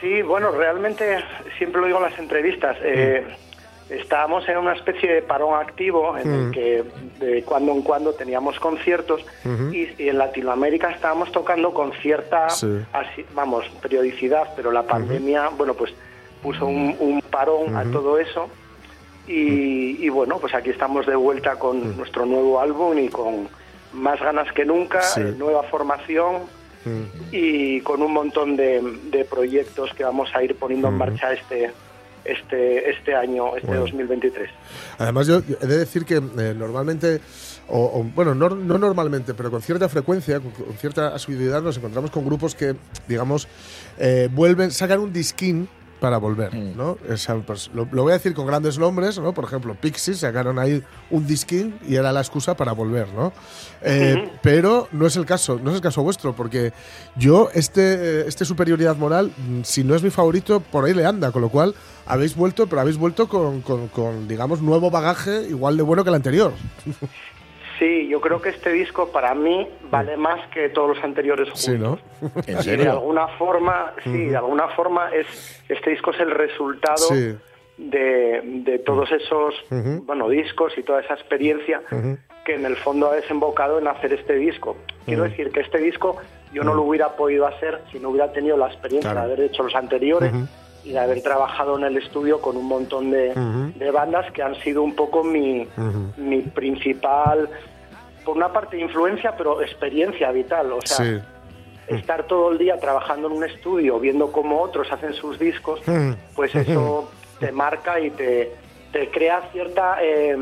[0.00, 1.18] Sí, bueno, realmente
[1.56, 2.76] siempre lo digo en las entrevistas.
[2.82, 3.24] Eh,
[3.90, 6.84] estábamos en una especie de parón activo en el que
[7.20, 9.24] de cuando en cuando teníamos conciertos
[9.72, 12.48] y, en Latinoamérica estábamos tocando con cierta,
[13.34, 15.94] vamos, periodicidad, pero la pandemia, bueno, pues
[16.42, 18.48] puso un, parón a todo eso.
[19.26, 23.48] Y, bueno, pues aquí estamos de vuelta con nuestro nuevo álbum y con
[23.92, 25.00] más ganas que nunca,
[25.36, 26.42] nueva formación
[27.32, 31.70] y con un montón de, proyectos que vamos a ir poniendo en marcha este,
[32.24, 34.48] este, este año, este 2023.
[34.98, 37.20] Además, yo he de decir que eh, normalmente,
[37.68, 42.24] o, bueno, no, no, normalmente, pero con cierta frecuencia, con, cierta asiduidad, nos encontramos con
[42.24, 42.74] grupos que,
[43.06, 43.48] digamos,
[43.98, 45.68] eh, vuelven, sacan un disquín
[46.00, 46.76] para volver, mm.
[46.76, 46.96] ¿no?
[47.46, 49.32] Pues, lo, voy a decir con grandes nombres, ¿no?
[49.32, 53.32] Por ejemplo, Pixies sacaron ahí un disquín y era la excusa para volver, ¿no?
[53.82, 56.72] Eh, pero no es el caso, no es el caso vuestro, porque
[57.16, 61.32] yo este, este superioridad moral, mm, si no es mi favorito, por ahí le anda,
[61.32, 61.74] con lo cual
[62.06, 66.10] habéis vuelto, pero habéis vuelto con, con, con digamos, nuevo bagaje igual de bueno que
[66.10, 66.52] el anterior.
[67.78, 71.60] Sí, yo creo que este disco para mí vale más que todos los anteriores juntos.
[71.62, 71.98] Sí, ¿no?
[72.46, 72.84] ¿En serio?
[72.84, 77.06] de alguna forma, sí, de alguna forma es este disco es el resultado
[77.76, 79.54] de, de, todos esos
[80.04, 81.82] bueno discos y toda esa experiencia
[82.44, 84.76] que en el fondo ha desembocado en hacer este disco.
[85.04, 86.16] Quiero decir que este disco
[86.52, 89.62] yo no lo hubiera podido hacer si no hubiera tenido la experiencia de haber hecho
[89.62, 90.32] los anteriores
[90.88, 93.34] y de haber trabajado en el estudio con un montón de,
[93.92, 95.68] bandas que han sido un poco mi,
[96.16, 97.50] mi, principal,
[98.24, 100.72] por una parte influencia, pero experiencia vital.
[100.72, 101.22] O sea,
[101.88, 105.80] estar todo el día trabajando en un estudio, viendo cómo otros hacen sus discos,
[106.34, 108.52] pues eso te marca y te,
[108.90, 109.98] te crea cierta...
[110.02, 110.38] Eh,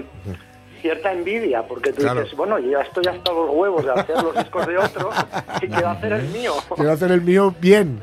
[0.83, 4.37] cierta envidia, porque tú dices, bueno, yo ya estoy hasta los huevos de hacer los
[4.37, 5.15] discos de otros
[5.63, 6.53] y quiero hacer el mío.
[6.77, 7.99] Quiero hacer el mío bien.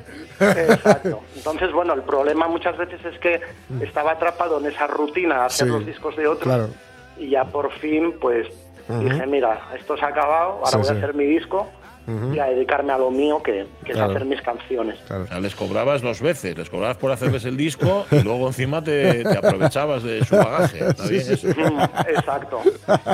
[0.51, 1.21] Exacto.
[1.35, 3.41] Entonces, bueno, el problema muchas veces es que
[3.81, 6.69] estaba atrapado en esa rutina de hacer los discos de otros
[7.17, 8.47] y ya por fin, pues,
[8.87, 11.69] dije, mira, esto se ha acabado, ahora voy a hacer mi disco
[12.07, 14.99] y a dedicarme a lo mío, que, es hacer mis canciones.
[15.41, 20.03] les cobrabas dos veces, les cobrabas por hacerles el disco y luego encima te, aprovechabas
[20.03, 20.83] de su bagaje.
[20.83, 22.61] Mm, exacto.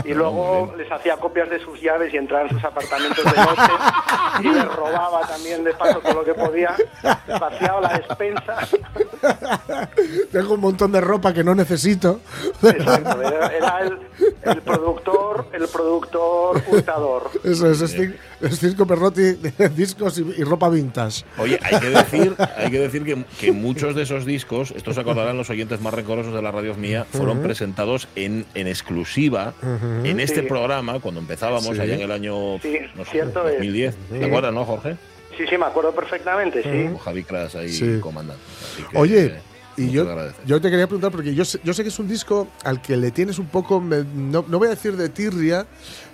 [0.06, 3.74] Y luego les hacía copias de sus llaves y entraba en sus apartamentos de noche
[4.42, 6.76] y les robaba también de paso todo lo que podía,
[7.40, 8.68] vaciaba la despensa.
[10.32, 12.22] Tengo un montón de ropa que no necesito.
[12.64, 13.82] Exacto, era,
[14.44, 17.30] el, productor, el productor hurtador.
[17.44, 19.34] Eso es, es, Perrotti,
[19.76, 21.24] discos y, ropa vintage.
[21.38, 25.38] Oye, hay que decir, hay que, decir que, muchos de esos discos, estos se acordarán
[25.38, 29.54] los oyentes más rencorosos de la radio mía, fueron presentados en, en exclusiva
[30.04, 33.96] en este programa cuando empezábamos allá en el año sí, 2010.
[34.10, 34.96] ¿Te acuerdas, no, Jorge?
[35.38, 36.98] Sí, sí, me acuerdo perfectamente, sí.
[37.02, 38.42] Javi Cras ahí comandando.
[38.94, 39.40] Oye,
[39.80, 40.06] Y yo,
[40.46, 42.98] yo te quería preguntar, porque yo sé, yo sé que es un disco al que
[42.98, 45.66] le tienes un poco, no, no voy a decir de tirria,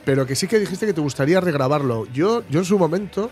[0.04, 2.06] pero que sí que dijiste que te gustaría regrabarlo.
[2.14, 3.32] Yo, yo en su momento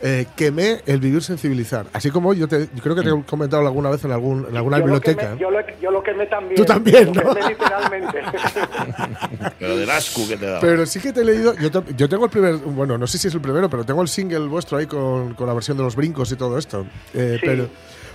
[0.00, 1.86] eh, quemé el vivir sin civilizar.
[1.92, 4.78] Así como yo, te, creo que te he comentado alguna vez en, algún, en alguna
[4.78, 5.36] biblioteca.
[5.36, 6.54] yo, lo, yo, lo, quemé también.
[6.54, 7.34] Tú también, ¿no?
[7.34, 8.18] literalmente.
[9.58, 10.60] pero del asco que te da.
[10.60, 11.54] Pero sí que te he leído.
[11.56, 12.56] Yo, yo, tengo el primer.
[12.58, 15.48] Bueno, no sé si es el primero, pero tengo el single vuestro ahí con, con
[15.48, 16.86] la versión de los brincos y todo esto.
[17.12, 17.68] Eh, pero,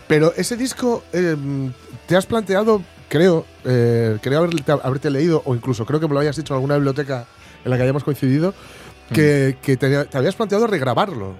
[0.08, 1.36] pero ese disco, eh,
[2.08, 6.20] te has planteado, creo, eh, creo haberte, haberte leído, o incluso creo que me lo
[6.20, 7.26] hayas dicho en alguna biblioteca
[7.64, 8.54] en la que hayamos coincidido,
[9.14, 11.36] que, que te, te habías planteado regrabarlo.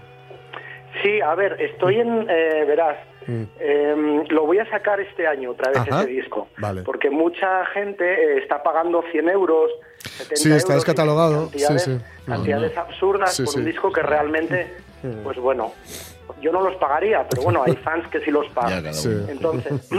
[1.02, 2.98] Sí, a ver, estoy en, eh, verás,
[3.28, 3.44] mm.
[3.60, 6.84] em, lo voy a sacar este año otra vez ese disco, vale.
[6.84, 11.98] porque mucha gente eh, está pagando 100 euros, 70 sí, está euros, descatalogado, cantidades, sí,
[11.98, 12.26] sí.
[12.26, 14.72] cantidades absurdas por un disco que realmente,
[15.24, 15.74] pues bueno,
[16.42, 18.86] yo no los pagaría, pero bueno, hay fans que sí los pagan.
[19.30, 19.90] Entonces,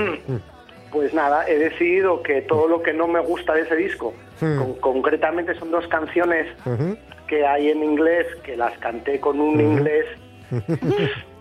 [0.92, 4.74] pues nada, he decidido que todo lo que no me gusta de ese disco, con,
[4.74, 6.46] concretamente son dos canciones
[7.26, 10.06] que hay en inglés, que las canté con un inglés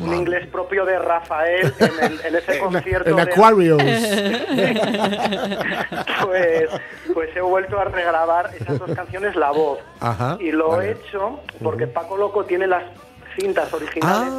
[0.00, 1.72] un inglés propio de Rafael
[2.24, 3.10] en, ese concierto.
[3.10, 3.82] En, Aquarius.
[6.24, 6.68] pues,
[7.12, 9.78] pues he vuelto a regrabar esas dos canciones la voz.
[10.40, 12.84] y lo he hecho porque Paco Loco tiene las
[13.36, 14.32] cintas originales.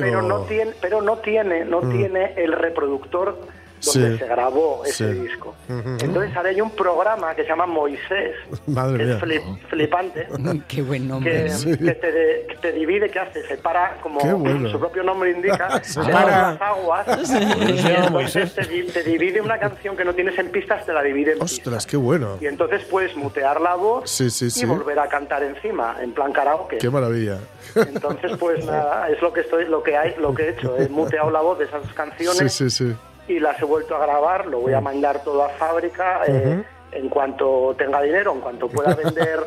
[0.00, 1.90] Pero no tiene, pero no tiene, no mm.
[1.90, 3.38] tiene el reproductor
[3.84, 5.54] donde se grabó ese disco.
[5.68, 8.36] Entonces haré yo un programa que se llama Moisés,
[8.96, 10.28] que es flipante.
[10.68, 11.50] Qué buen nombre.
[11.62, 13.46] Que, te, divide, ¿qué hace?
[13.46, 17.06] Separa, como su propio nombre indica, separa las aguas.
[17.08, 21.86] entonces te, divide una canción que no tienes en pistas, te la divide en Ostras,
[21.86, 22.38] qué bueno.
[22.40, 26.78] Y entonces puedes mutear la voz y volver a cantar encima, en plan karaoke.
[26.78, 27.38] Qué maravilla.
[27.74, 30.76] Entonces, pues nada, es lo que estoy, lo que hay, lo que he hecho.
[30.78, 32.52] He muteado la voz de esas canciones.
[32.52, 32.96] Sí, sí, sí
[33.28, 37.08] y las he vuelto a grabar, lo voy a mandar todo a fábrica eh, en
[37.08, 39.40] cuanto tenga dinero, en cuanto pueda vender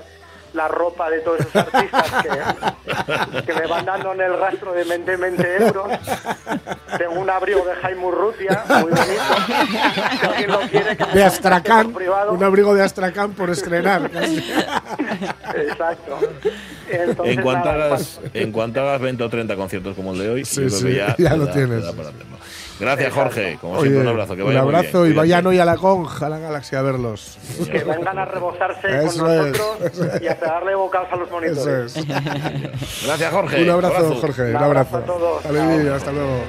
[0.56, 2.12] la ropa de todos esos artistas
[3.46, 5.88] que, me van dando en el rastro de 20, 20 euros.
[6.98, 10.48] Tengo un abrigo de Jaime Urrutia, muy bonito.
[10.48, 11.94] lo quiere, de Astracán,
[12.30, 14.10] un abrigo de Astracán por estrenar.
[15.56, 16.20] Exacto.
[16.90, 20.70] en, cuanto hagas, en cuanto hagas 20 o 30 conciertos como el de hoy, sí,
[20.70, 21.84] sí, ya, lo tienes.
[22.80, 23.58] Gracias, Jorge.
[23.62, 24.36] Como siempre, un abrazo.
[24.36, 27.38] Que vaya un abrazo y vayan hoy a la Conja, a la Galaxia a verlos.
[27.72, 31.96] Que vengan a rebozarse con nosotros y a darle bocados a los monitores.
[33.06, 33.64] Gracias, Jorge.
[33.64, 34.50] Un abrazo, Jorge.
[34.50, 34.98] Un abrazo.
[34.98, 35.46] a todos.
[35.46, 36.40] hasta luego.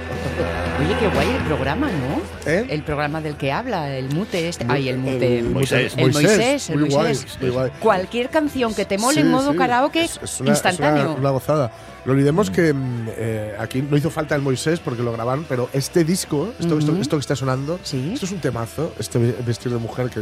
[0.79, 2.51] Oye, qué guay el programa, ¿no?
[2.51, 2.67] ¿Eh?
[2.69, 4.67] El programa del que habla, el mute este.
[4.69, 5.39] Ay, el mute.
[5.39, 5.95] El Moisés.
[5.97, 6.71] El Moisés.
[6.71, 7.25] El muy Moisés.
[7.25, 7.71] Guay, muy guay.
[7.81, 11.03] Cualquier canción que te mole en modo karaoke, es una, instantáneo.
[11.03, 11.73] Es una, una gozada.
[12.07, 15.69] No olvidemos que mm, eh, aquí no hizo falta el Moisés porque lo grabaron, pero
[15.73, 19.79] este disco, esto, esto, esto, que está sonando, esto es un temazo, este vestir de
[19.79, 20.21] mujer, que,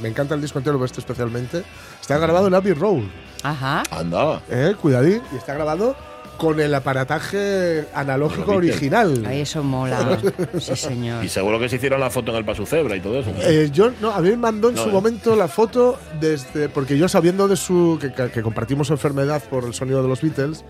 [0.00, 1.64] me, encanta el disco entero, pero este especialmente.
[2.00, 3.02] Está grabado en Abbey Road.
[3.42, 3.82] Ajá.
[3.90, 4.42] Anda.
[4.48, 5.22] Eh, cuidadín.
[5.32, 5.96] Y está grabado
[6.36, 9.24] con el aparataje analógico original.
[9.26, 10.18] Ahí eso mola.
[10.58, 11.24] sí, señor.
[11.24, 13.32] Y seguro que se hicieron la foto en el Paso Cebra y todo eso.
[13.40, 16.68] Eh, yo, no, a mí me mandó en su momento la foto desde.
[16.68, 17.98] Porque yo sabiendo de su.
[18.00, 20.64] Que, que, compartimos enfermedad por el sonido de los Beatles.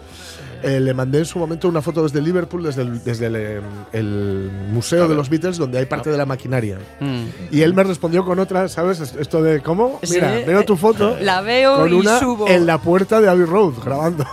[0.64, 3.26] Eh, le mandé en su momento una foto desde Liverpool, desde el, desde
[3.92, 6.78] el, Museo de los Beatles, donde hay parte de la maquinaria.
[7.00, 7.24] Mm.
[7.50, 9.00] Y él me respondió con otra, ¿sabes?
[9.00, 10.00] Esto de, ¿cómo?
[10.10, 11.16] Mira, veo tu foto.
[11.20, 12.48] La veo con y una subo.
[12.48, 14.24] En la puerta de Abbey Road, grabando.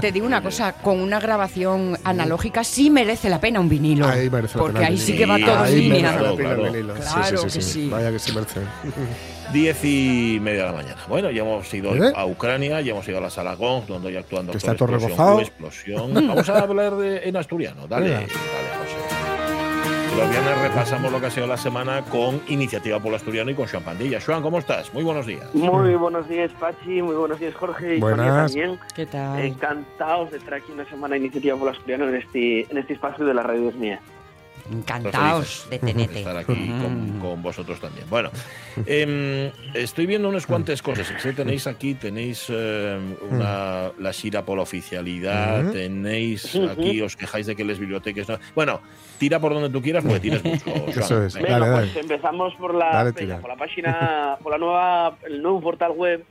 [0.00, 4.06] Te digo una cosa, con una grabación analógica sí merece la pena un vinilo.
[4.06, 6.16] Ahí merece la porque pena ahí el sí que va todo en línea.
[6.16, 7.88] Claro, el claro sí, sí, que sí, sí.
[7.88, 8.60] Vaya que sí merece.
[9.52, 11.00] Diez y media de la mañana.
[11.08, 12.12] Bueno, ya hemos ido ¿Eh?
[12.14, 15.10] a Ucrania, ya hemos ido a la sala Gong, donde hoy actuando está todo explosión,
[15.10, 15.40] rebozado.
[15.40, 16.14] explosión.
[16.14, 17.88] Vamos a hablar de, en asturiano.
[17.88, 18.96] Dale, dale, José.
[20.16, 23.54] Los viernes repasamos lo que ha sido la semana con Iniciativa por el Asturiano y
[23.54, 24.20] con Joan Pandilla.
[24.24, 24.92] Joan, ¿cómo estás?
[24.92, 25.52] Muy buenos días.
[25.54, 27.02] Muy buenos días, Pachi.
[27.02, 27.96] Muy buenos días, Jorge.
[27.96, 28.52] Y Buenas.
[28.52, 28.78] También.
[28.94, 29.40] ¿Qué tal?
[29.40, 33.24] Encantados de estar aquí una semana de iniciativa por asturiano en este, en este espacio
[33.24, 34.00] de la radio es mía.
[34.70, 36.18] Encantados de tenerte.
[36.20, 38.06] estar aquí con, con vosotros también.
[38.08, 38.30] Bueno,
[38.86, 41.12] em, estoy viendo unas cuantas cosas.
[41.18, 45.72] Sí, tenéis aquí, tenéis em, una, la Shira por la oficialidad, Ujú.
[45.72, 48.38] tenéis aquí, os quejáis de que les bibliotecas no.
[48.54, 48.80] Bueno,
[49.18, 50.70] tira por donde tú quieras porque tienes mucho.
[50.88, 51.34] Eso es.
[51.34, 51.58] Venga.
[51.58, 52.00] Dale, pues dale.
[52.00, 53.38] empezamos por la, Dale, venga, tira.
[53.40, 56.24] por la página, por la nueva, el nuevo portal web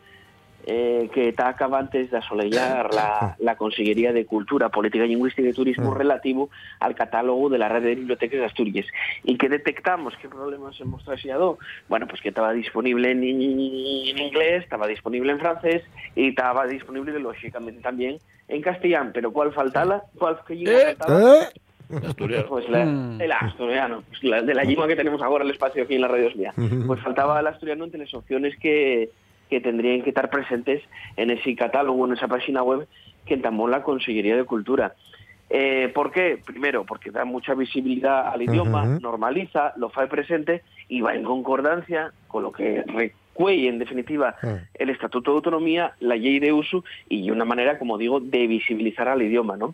[0.66, 5.92] eh, que está acabantes de asolellar la, la Consellería de Cultura, Política Lingüística y Turismo
[5.92, 5.98] Mm.
[5.98, 8.86] relativo al catálogo de la red de bibliotecas de Asturias.
[9.24, 10.14] ¿Y que detectamos?
[10.22, 11.58] ¿Qué problemas hemos trasladado?
[11.88, 15.84] Bueno, pues que estaba disponible en, en inglés, estaba disponible en francés
[16.16, 18.18] y estaba disponible, lógicamente, también
[18.48, 19.12] en castellano.
[19.14, 20.04] Pero ¿cuál faltaba?
[20.18, 21.34] ¿Cuál que Eh, faltaba?
[21.44, 21.48] ¿Eh?
[22.08, 22.46] asturiano.
[22.50, 23.22] Pues la, mm.
[23.22, 26.08] el asturiano, pues la, de la lengua que tenemos ahora el espacio aquí en la
[26.08, 26.54] radio mía.
[26.86, 29.10] Pues faltaba el asturiano entre las opciones que,
[29.50, 30.82] que tendrían que estar presentes
[31.18, 32.88] en ese catálogo, en esa página web
[33.26, 34.96] que entamó la Consellería de Cultura.
[35.50, 36.40] Eh, ¿Por qué?
[36.46, 42.14] Primero, porque da mucha visibilidad al idioma, normaliza, lo fae presente y va en concordancia
[42.28, 44.36] con lo que recuelle, en definitiva,
[44.76, 49.08] el Estatuto de Autonomía, la ley de uso y una manera, como digo, de visibilizar
[49.08, 49.74] al idioma, ¿no?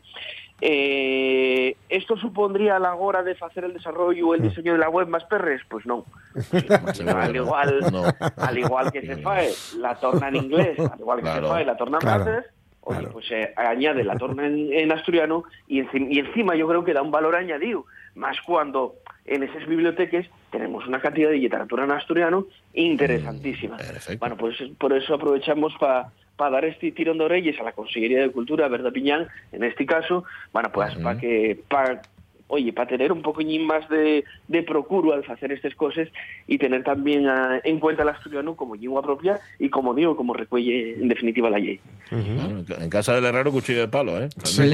[0.61, 4.89] Eh, ¿Esto supondría a la hora de hacer el desarrollo o el diseño de la
[4.89, 5.61] web más perres?
[5.69, 6.05] Pues no.
[7.15, 11.41] al, igual, al igual que se fae la torna en inglés, al igual que se
[11.41, 12.45] fae la torna en francés,
[12.87, 17.01] Oye, pues se añade la torna en, asturiano y, y, encima yo creo que da
[17.01, 18.93] un valor añadido, más cuando
[19.25, 23.77] en esas bibliotecas tenemos una cantidad de literatura en asturiano interesantísima.
[23.77, 28.21] Mm, bueno, pues por eso aprovechamos para dar este tirón de orejas a la Consellería
[28.21, 32.01] de Cultura, Verdad Piñán, en este caso, bueno, pues para que para
[32.47, 36.07] oye, para tener un poquín más de, de procuro al hacer estas cosas
[36.47, 40.33] y tener también ah, en cuenta el asturiano como lengua propia y como digo, como
[40.33, 41.79] recuelle en definitiva la ley.
[42.11, 44.29] en casa del herrero cuchillo de palo, ¿eh?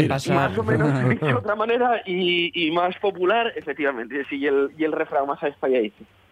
[0.09, 4.83] Más o menos dicho de otra manera y, y, más popular, efectivamente, y el, y
[4.83, 5.47] el refrán más a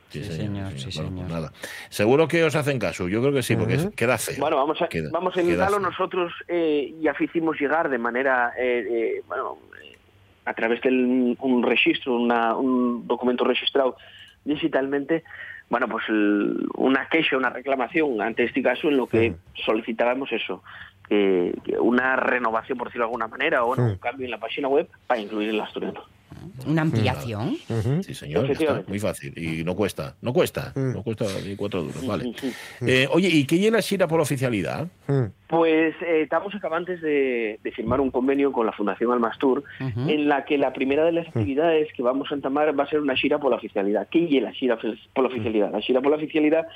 [0.10, 1.14] Sí, señor, sí, señor.
[1.14, 1.52] Pues nada.
[1.90, 4.38] Seguro que os hacen caso, yo creo que sí, porque queda feo.
[4.40, 9.22] Bueno, vamos a, vamos a imitarlo nosotros eh, ya hicimos llegar de manera, eh, eh,
[9.28, 9.58] bueno,
[10.46, 13.98] a través de un registro, un documento registrado
[14.44, 15.24] digitalmente,
[15.70, 20.64] bueno, pues una queja, una reclamación ante este caso en lo que solicitábamos eso,
[21.80, 25.22] una renovación, por decirlo de alguna manera, o un cambio en la página web para
[25.22, 26.04] incluir el asturiano.
[26.66, 27.58] ¿Una ampliación?
[28.02, 28.48] Sí, señor,
[28.88, 29.34] muy fácil.
[29.38, 30.94] Y no cuesta, no cuesta, mm.
[30.94, 32.34] no cuesta ni cuatro duros, vale.
[32.82, 34.88] Eh, oye, ¿y qué llena Shira por oficialidad?
[35.08, 35.26] Mm.
[35.48, 40.46] Pues eh, estamos acabantes de, de, firmar un convenio con la Fundación Almastur, en la
[40.46, 41.30] que la primera de las mm.
[41.30, 44.08] actividades que vamos a entamar va a ser una Shira por la oficialidad.
[44.10, 45.72] ¿Qué llena Shira por la oficialidad?
[45.72, 46.68] La Shira por la oficialidad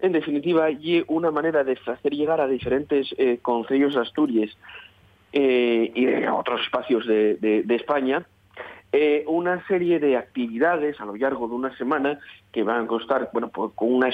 [0.00, 4.50] en definitiva, y una manera de hacer llegar a diferentes eh, concellos de Asturias
[5.32, 8.26] eh, y de otros espacios de, de España
[8.96, 12.20] eh, una serie de actividades a lo largo de una semana
[12.54, 14.08] que van a constar, bueno, pues, con una,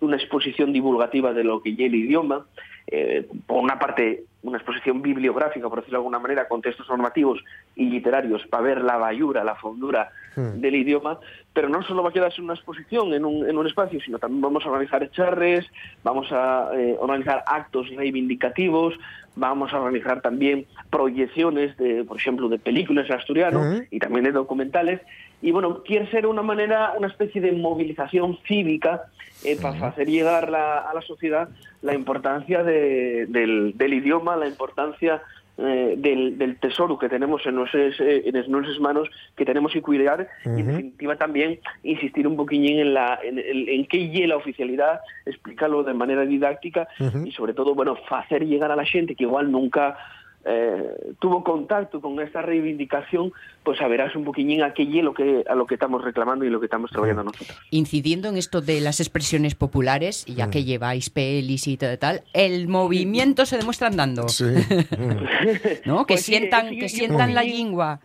[0.00, 2.44] una exposición divulgativa de lo que es el idioma,
[2.86, 7.42] eh, por una parte una exposición bibliográfica, por decirlo de alguna manera, con textos normativos
[7.74, 10.60] y literarios para ver la bayura, la fondura hmm.
[10.60, 11.18] del idioma,
[11.52, 14.42] pero no solo va a quedarse una exposición en un, en un espacio, sino también
[14.42, 15.66] vamos a organizar charres,
[16.04, 18.94] vamos a eh, organizar actos reivindicativos,
[19.34, 23.86] vamos a organizar también proyecciones, de, por ejemplo, de películas en asturiano hmm.
[23.90, 25.00] y también de documentales,
[25.40, 29.04] y bueno, quiere ser una manera, una especie de movilización cívica
[29.44, 31.48] eh, para hacer llegar a la sociedad
[31.82, 35.22] la importancia del, idioma, la importancia
[35.58, 40.28] eh, del, tesoro que tenemos en nuestras, eh, en nuestras manos, que tenemos que cuidar,
[40.44, 45.00] y en definitiva también insistir un poquillín en, la, en, en, qué y la oficialidad,
[45.26, 46.88] explicarlo de manera didáctica
[47.24, 49.96] y sobre todo, bueno, hacer llegar a la gente que igual nunca
[50.44, 55.54] eh, tuvo contacto con esta reivindicación, pues saberás un poquillín a qué lo que, a
[55.54, 57.58] lo que estamos reclamando y lo que estamos trabajando nosotros.
[57.70, 62.68] Incidiendo en esto de las expresiones populares, ya que lleváis pelis y todo tal, el
[62.68, 64.26] movimiento se demuestra andando.
[65.84, 66.06] ¿No?
[66.06, 68.00] Que pues sientan, que sientan la lengua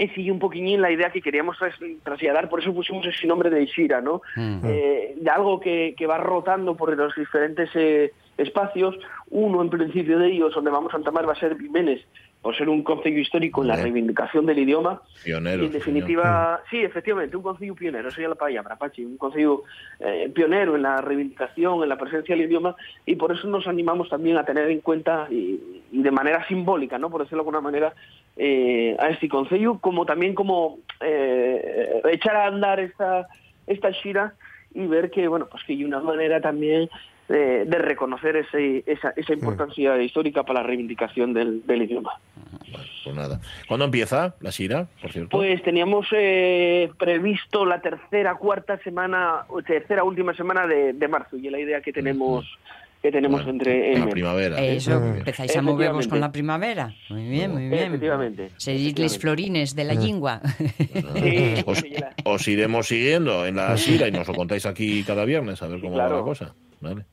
[0.00, 1.58] es un poquillín la idea que queríamos
[2.02, 4.22] trasladar, por eso pusimos ese nombre de Ishira, ¿no?
[4.64, 8.96] Eh, de algo que, que, va rotando por los diferentes eh, espacios.
[9.28, 12.00] Uno, en principio de ellos, donde vamos a entamar, va a ser Jiménez,
[12.42, 15.02] por ser un concello histórico en la reivindicación del idioma.
[15.22, 15.62] Pionero.
[15.62, 19.64] Y en definitiva, sí, efectivamente, un concello pionero, eso ya la palabra, Pachi, un concello
[19.98, 22.74] eh, pionero en la reivindicación, en la presencia del idioma,
[23.04, 27.10] y por eso nos animamos también a tener en cuenta, y, de manera simbólica, ¿no?
[27.10, 27.94] por decirlo de alguna manera,
[28.36, 33.28] eh, a este concello, como también como eh, echar a andar esta,
[33.66, 34.34] esta shira
[34.72, 36.88] y ver que, bueno, pues que hay una manera también
[37.30, 40.00] de, reconocer ese, esa, esa, importancia mm.
[40.00, 42.12] histórica para la reivindicación del, del idioma.
[43.04, 43.40] Pues nada.
[43.68, 45.36] ¿Cuándo empieza la Shira, por cierto?
[45.36, 51.48] Pues teníamos eh, previsto la tercera, cuarta semana, tercera, última semana de, de marzo, y
[51.50, 52.46] la idea que tenemos
[53.00, 54.60] que tenemos entre en la primavera.
[54.60, 56.94] Eso, empezáis a moveros con la primavera.
[57.08, 57.84] Muy bien, muy bien.
[57.84, 58.50] Efectivamente.
[58.58, 60.42] Seréis les florines de la lingua.
[62.24, 65.80] os, iremos siguiendo en la Shira y nos lo contáis aquí cada viernes a ver
[65.80, 66.54] cómo va la cosa.
[66.80, 67.04] Vale,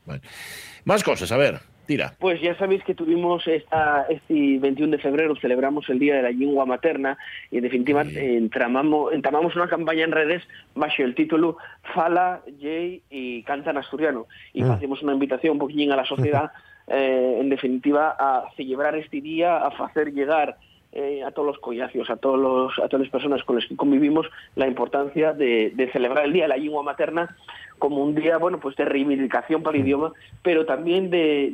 [0.85, 2.13] Más cosas, a ver, tira.
[2.19, 6.31] Pues ya sabéis que tuvimos esta, este 21 de febrero, celebramos el Día de la
[6.31, 7.17] Lengua Materna
[7.51, 10.43] y en definitiva entramamos, entramamos una campaña en redes
[10.75, 11.57] bajo el título
[11.93, 14.27] Fala, Jay y Canta en Asturiano.
[14.53, 14.71] Y mm.
[14.71, 16.51] hacemos una invitación un poquillín a la sociedad,
[16.87, 20.57] eh, en definitiva, a celebrar este día, a hacer llegar
[20.93, 23.75] eh, a todos los collacios, a todos los, a todas las personas con las que
[23.75, 24.25] convivimos,
[24.55, 27.35] la importancia de, celebrar el Día de la Lengua Materna
[27.79, 30.11] como un día, bueno, pues de reivindicación para el idioma,
[30.41, 31.53] pero también de,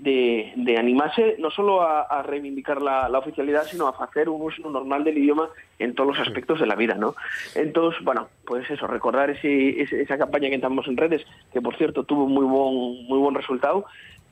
[0.55, 5.17] de, animarse no solo a, reivindicar la, oficialidad, sino a hacer un uso normal del
[5.17, 7.15] idioma en todos los aspectos de la vida, ¿no?
[7.55, 12.03] Entonces, bueno, pues eso, recordar ese, esa campaña que estamos en redes, que por cierto
[12.03, 13.85] tuvo muy buen, muy buen resultado,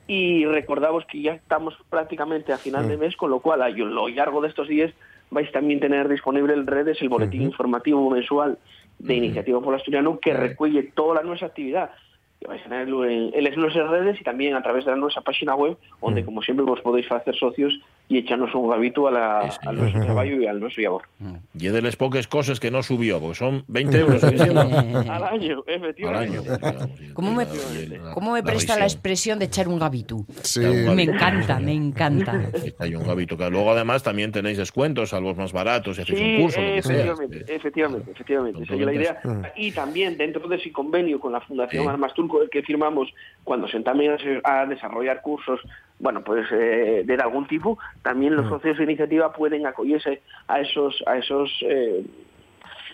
[0.06, 4.08] y recordamos que ya estamos prácticamente a final de mes, con lo cual a lo
[4.08, 4.92] largo de estos días
[5.30, 8.58] vais también tener disponible en redes el boletín informativo mensual
[9.02, 11.90] de Iniciativa por Asturiano que recuelle toda la nuestra actividad
[12.42, 15.54] que vais a tenerlo en, en nuestras redes y también a través de nuestra página
[15.54, 17.72] web, donde, como siempre, vos podéis hacer socios
[18.08, 21.02] y echarnos un gavito a, la, a nuestro trabajo y al nuestro labor.
[21.54, 26.50] Y de las pocas cosas que no subió, porque son 20 euros al año, efectivamente.
[27.14, 27.46] ¿Cómo me,
[28.12, 30.24] ¿cómo me presta la expresión de echar un gavito?
[30.42, 30.60] Sí.
[30.60, 32.50] Me encanta, me encanta.
[32.78, 36.24] Hay un gavito, que luego además también tenéis descuentos, algo más baratos, y hacéis sí,
[36.36, 36.60] un curso.
[36.60, 38.62] Efectivamente, efectivamente, efectivamente.
[38.64, 39.52] Esa es la idea.
[39.56, 43.12] Y también dentro de ese convenio con la Fundación Armas Turco que firmamos
[43.44, 45.60] cuando se también a desarrollar cursos
[46.02, 48.48] bueno, pues eh, de algún tipo, también los mm.
[48.48, 52.04] socios de iniciativa pueden acogerse a esos, a esos eh,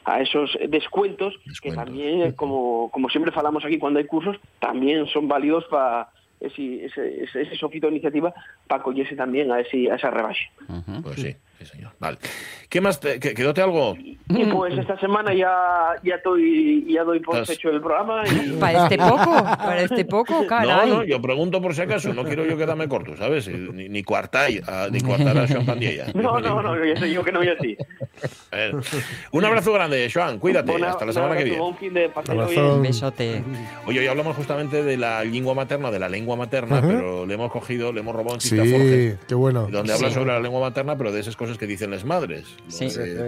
[0.05, 5.27] a esos descuentos, que también, como, como siempre falamos aquí cuando hay cursos, también son
[5.27, 8.33] válidos para ese, ese, ese, sofito de iniciativa
[8.67, 10.45] para acogerse también a, ese, a esa rebaja.
[11.03, 11.37] Pues sí.
[11.59, 11.91] Sí, señor.
[11.99, 12.19] Vale.
[12.69, 13.01] ¿Qué más?
[13.01, 13.97] Te, ¿Quedóte algo?
[13.99, 18.23] Y pues esta semana ya, ya, estoy, ya doy por hecho el programa.
[18.29, 18.53] Y...
[18.61, 19.43] ¿Para este poco?
[19.43, 20.47] ¿Para este poco?
[20.47, 20.89] Caray.
[20.89, 22.15] No, no, yo pregunto por si acaso.
[22.15, 23.49] No quiero yo quedarme corto, ¿sabes?
[23.49, 24.51] Ni, ni cuartar,
[24.93, 26.07] ni cuartar a Joan Pandilla.
[26.15, 27.77] No, no, no, yo, yo que no voy así.
[29.33, 30.39] Un abrazo grande, Joan.
[30.39, 30.73] Cuídate.
[30.85, 31.61] Hasta la semana que viene.
[31.61, 32.11] Un fin de
[32.61, 33.43] Un besote.
[33.87, 37.51] Oye, hoy hablamos justamente de la lengua materna, de la lengua materna, pero le hemos
[37.51, 38.57] cogido, le hemos robado un Sí,
[39.27, 39.69] qué bueno.
[39.71, 42.45] Donde habla sobre la lengua materna, pero de esas cosas que dicen las madres.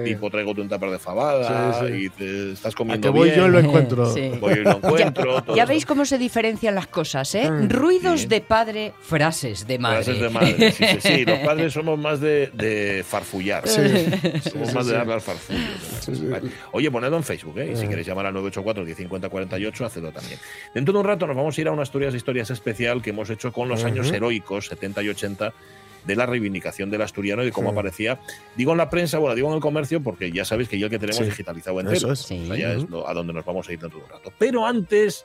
[0.04, 3.58] tipo, traigo un tupper de fabada y te estás comiendo A que voy yo lo
[3.58, 4.12] encuentro.
[4.40, 5.54] Voy y lo encuentro.
[5.54, 7.50] Ya, veis cómo se diferencian las cosas, ¿eh?
[7.50, 7.68] Mm.
[7.68, 10.02] Ruidos de padre, frases de madre.
[10.02, 13.66] Frases de madre, sí, sí, Los padres somos más de, de farfullar.
[13.68, 15.60] Somos más de al farfullo.
[16.72, 17.72] Oye, ponedlo en Facebook, ¿eh?
[17.72, 20.38] Y si queréis llamar al 984 1050 48, hacedlo también.
[20.74, 23.30] Dentro de un rato nos vamos a ir a una Asturias Historias especial que hemos
[23.30, 25.52] hecho con los años heroicos, 70 y 80
[26.04, 28.20] de la reivindicación del asturiano y de cómo aparecía,
[28.56, 30.90] digo en la prensa, bueno, digo en el comercio, porque ya sabéis que ya el
[30.90, 32.12] que tenemos digitalizado entero.
[32.12, 32.28] Eso es.
[32.58, 34.32] ya es a donde nos vamos a ir dentro de un rato.
[34.38, 35.24] Pero antes,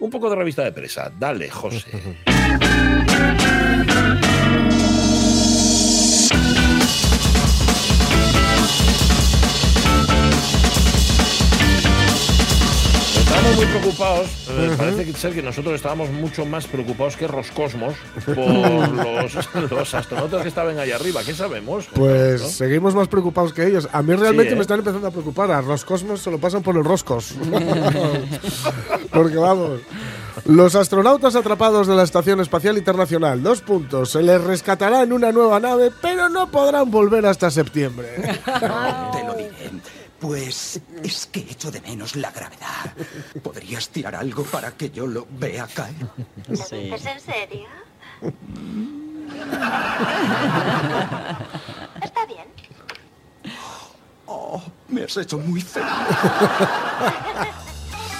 [0.00, 1.12] un poco de revista de presa.
[1.18, 1.90] Dale, José.
[13.56, 14.28] muy preocupados.
[14.58, 18.88] Eh, parece ser que nosotros estábamos mucho más preocupados que Roscosmos por
[19.70, 21.20] los, astronautas que estaban ahí arriba.
[21.24, 21.86] ¿Qué sabemos?
[21.94, 23.88] Pues seguimos más preocupados que ellos.
[23.92, 24.62] A mí realmente me ¿eh?
[24.62, 25.52] están empezando a preocupar.
[25.52, 27.34] A Roscosmos se lo pasan por los roscos.
[29.12, 29.80] Porque vamos.
[30.46, 35.30] Los astronautas atrapados de la Estación Espacial Internacional, dos puntos, se les rescatará en una
[35.30, 38.08] nueva nave, pero no podrán volver hasta septiembre.
[39.12, 39.70] Te lo diré.
[40.20, 42.92] Pues es que echo de menos la gravedad.
[43.42, 45.94] ¿Podrías tirar algo para que yo lo vea caer?
[46.48, 47.68] ¿Lo dices en serio?
[52.02, 52.46] Está bien.
[54.26, 55.88] Oh, me has hecho muy feliz.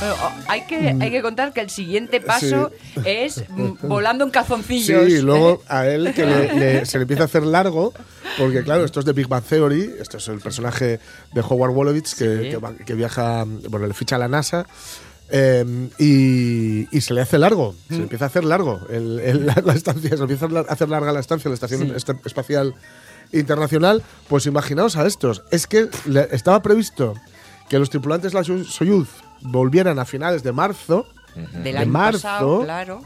[0.00, 2.70] Oh, hay, que, hay que contar que el siguiente paso
[3.04, 3.42] es
[3.82, 5.06] volando en cazoncillos.
[5.06, 7.92] Sí, y luego a él que se le empieza a hacer largo,
[8.38, 11.01] porque claro, esto es de Big Bang Theory, esto es el personaje
[11.33, 14.66] de Howard Wolowitz que, que, viaja, bueno, le ficha a la NASA.
[15.31, 20.16] Em, y, se le hace largo, se le empieza a hacer largo la, estancia, se
[20.16, 22.74] le empieza a hacer larga la estancia, la Estación Espacial
[23.33, 24.03] Internacional.
[24.29, 25.88] Pues imaginaos a estos, es que
[26.31, 27.14] estaba previsto
[27.68, 29.09] que los tripulantes de la Soyuz
[29.42, 31.07] volvieran a finales de marzo.
[31.35, 33.03] de marzo, claro.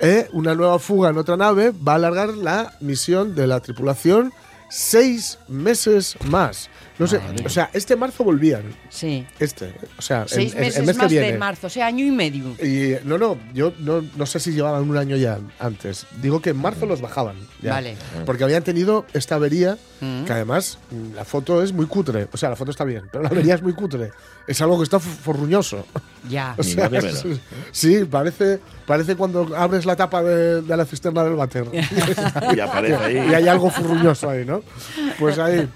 [0.00, 4.32] Eh, una nueva fuga en otra nave va a alargar la misión de la tripulación
[4.68, 6.68] seis meses más.
[6.98, 8.62] No sé, o sea, este marzo volvían.
[8.88, 9.26] Sí.
[9.38, 12.54] Este, o sea, seis meses más de marzo, o sea, año y medio.
[12.62, 16.06] Y no, no, yo no, no sé si llevaban un año ya antes.
[16.22, 17.36] Digo que en marzo los bajaban.
[17.62, 17.96] Vale.
[18.24, 20.24] Porque habían tenido esta avería, mm.
[20.24, 20.78] que además
[21.14, 22.28] la foto es muy cutre.
[22.32, 24.10] O sea, la foto está bien, pero la avería es muy cutre.
[24.46, 25.86] Es algo que está forruñoso.
[26.28, 26.54] Ya.
[26.58, 26.90] O sea,
[27.70, 31.66] sí, parece, parece cuando abres la tapa de, la cisterna del váter.
[32.56, 33.30] y aparece ahí.
[33.30, 34.62] Y hay algo furruñoso ahí, ¿no?
[35.18, 35.68] Pues ahí.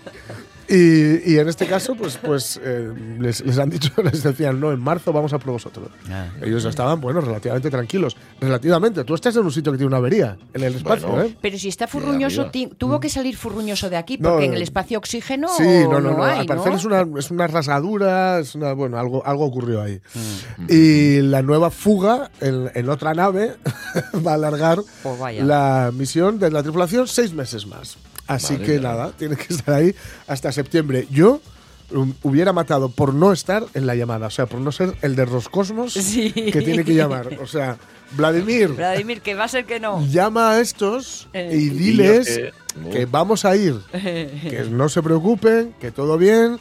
[0.71, 4.71] Y, y en este caso, pues, pues eh, les, les han dicho, les decían, no,
[4.71, 5.89] en marzo vamos a por vosotros.
[6.09, 6.29] Ah.
[6.41, 8.17] Ellos estaban, bueno, relativamente tranquilos.
[8.41, 9.03] Relativamente.
[9.05, 11.25] Tú estás en un sitio que tiene una avería, en el espacio, Bueno.
[11.25, 11.37] ¿eh?
[11.43, 14.57] Pero si está furruñoso, ti- tuvo que salir furruñoso de aquí, No, porque en no.
[14.59, 16.25] el espacio oxígeno Sí, no, no, no.
[16.25, 16.79] hay, Al parecer ¿no?
[16.79, 20.01] es una, es una rasgadura, es una, bueno, algo, algo ocurrió ahí.
[20.15, 20.67] Mm.
[20.69, 23.57] Y la nueva fuga en, en otra nave
[24.27, 27.97] va a alargar Pues la misión de la tripulación seis meses más.
[28.35, 28.81] Así Madre que mía.
[28.89, 29.95] nada, tiene que estar ahí
[30.27, 31.07] hasta septiembre.
[31.11, 31.41] Yo
[31.93, 35.17] um, hubiera matado por no estar en la llamada, o sea, por no ser el
[35.17, 36.31] de Roscosmos Sí.
[36.33, 37.39] que tiene que llamar.
[37.43, 37.77] O sea,
[38.13, 40.05] Vladimir, Vladimir, que va a ser que no.
[40.07, 41.51] llama a estos Eh.
[41.53, 46.59] y diles que- que vamos a ir, que no se preocupen, que todo bien,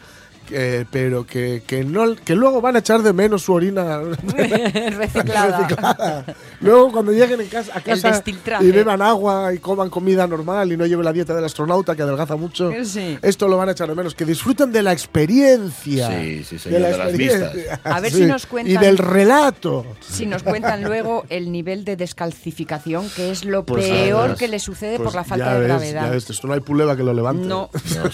[0.50, 4.00] que- pero que, que no que luego van a echar de menos su orina
[4.38, 5.60] Reciclada.
[5.60, 6.26] reciclada.
[6.62, 8.24] Luego cuando lleguen en casa, a casa
[8.62, 12.02] y beban agua y coman comida normal y no lleven la dieta del astronauta que
[12.02, 13.18] adelgaza mucho, Sí.
[13.22, 14.16] esto lo van a echar de menos.
[14.16, 16.10] Que disfruten de la experiencia.
[16.10, 17.80] Sí, sí, señor, de las experiencia.
[17.84, 18.18] A ver Sí.
[18.20, 19.86] si nos cuentan- Y del relato.
[20.02, 24.60] Si nos cuentan luego el nivel de descalcificación, que es lo Pues, peor que le
[24.60, 26.06] sucede Pues por la falta ya de ves, gravedad.
[26.06, 27.48] ya ves, esto no hay puleva que lo levante.
[27.48, 27.70] No.
[27.96, 28.10] No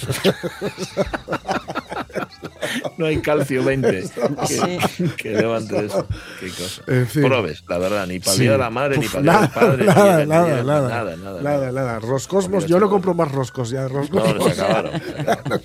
[3.06, 4.02] hay calcio 20
[4.48, 4.60] Sí.
[4.98, 6.06] que, que levante eso.
[6.40, 6.82] Qué cosa.
[6.88, 7.24] En fin.
[7.24, 8.42] Probes, la verdad, ni para el Sí.
[8.44, 9.86] día de la madre, ni para el día del padre.
[9.86, 12.00] nada, ni- nada, ni- nada, nada, nada, nada, nada.
[12.00, 13.84] Roscosmos, yo no compro más roscos ya.
[13.84, 14.44] No, Roscosmos.
[14.54, 14.92] se acabaron.
[15.16, 15.62] se acabaron.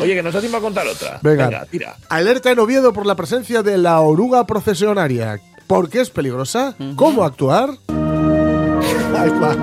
[0.00, 1.18] Oye, que nos da tiempo a contar otra.
[1.22, 1.64] Venga.
[1.70, 1.96] tira.
[2.08, 5.40] Alerta en Oviedo por la presencia de la oruga procesionaria.
[5.66, 6.74] ¿Por qué es peligrosa?
[6.94, 7.70] ¿Cómo actuar?
[7.88, 9.56] Ahí va.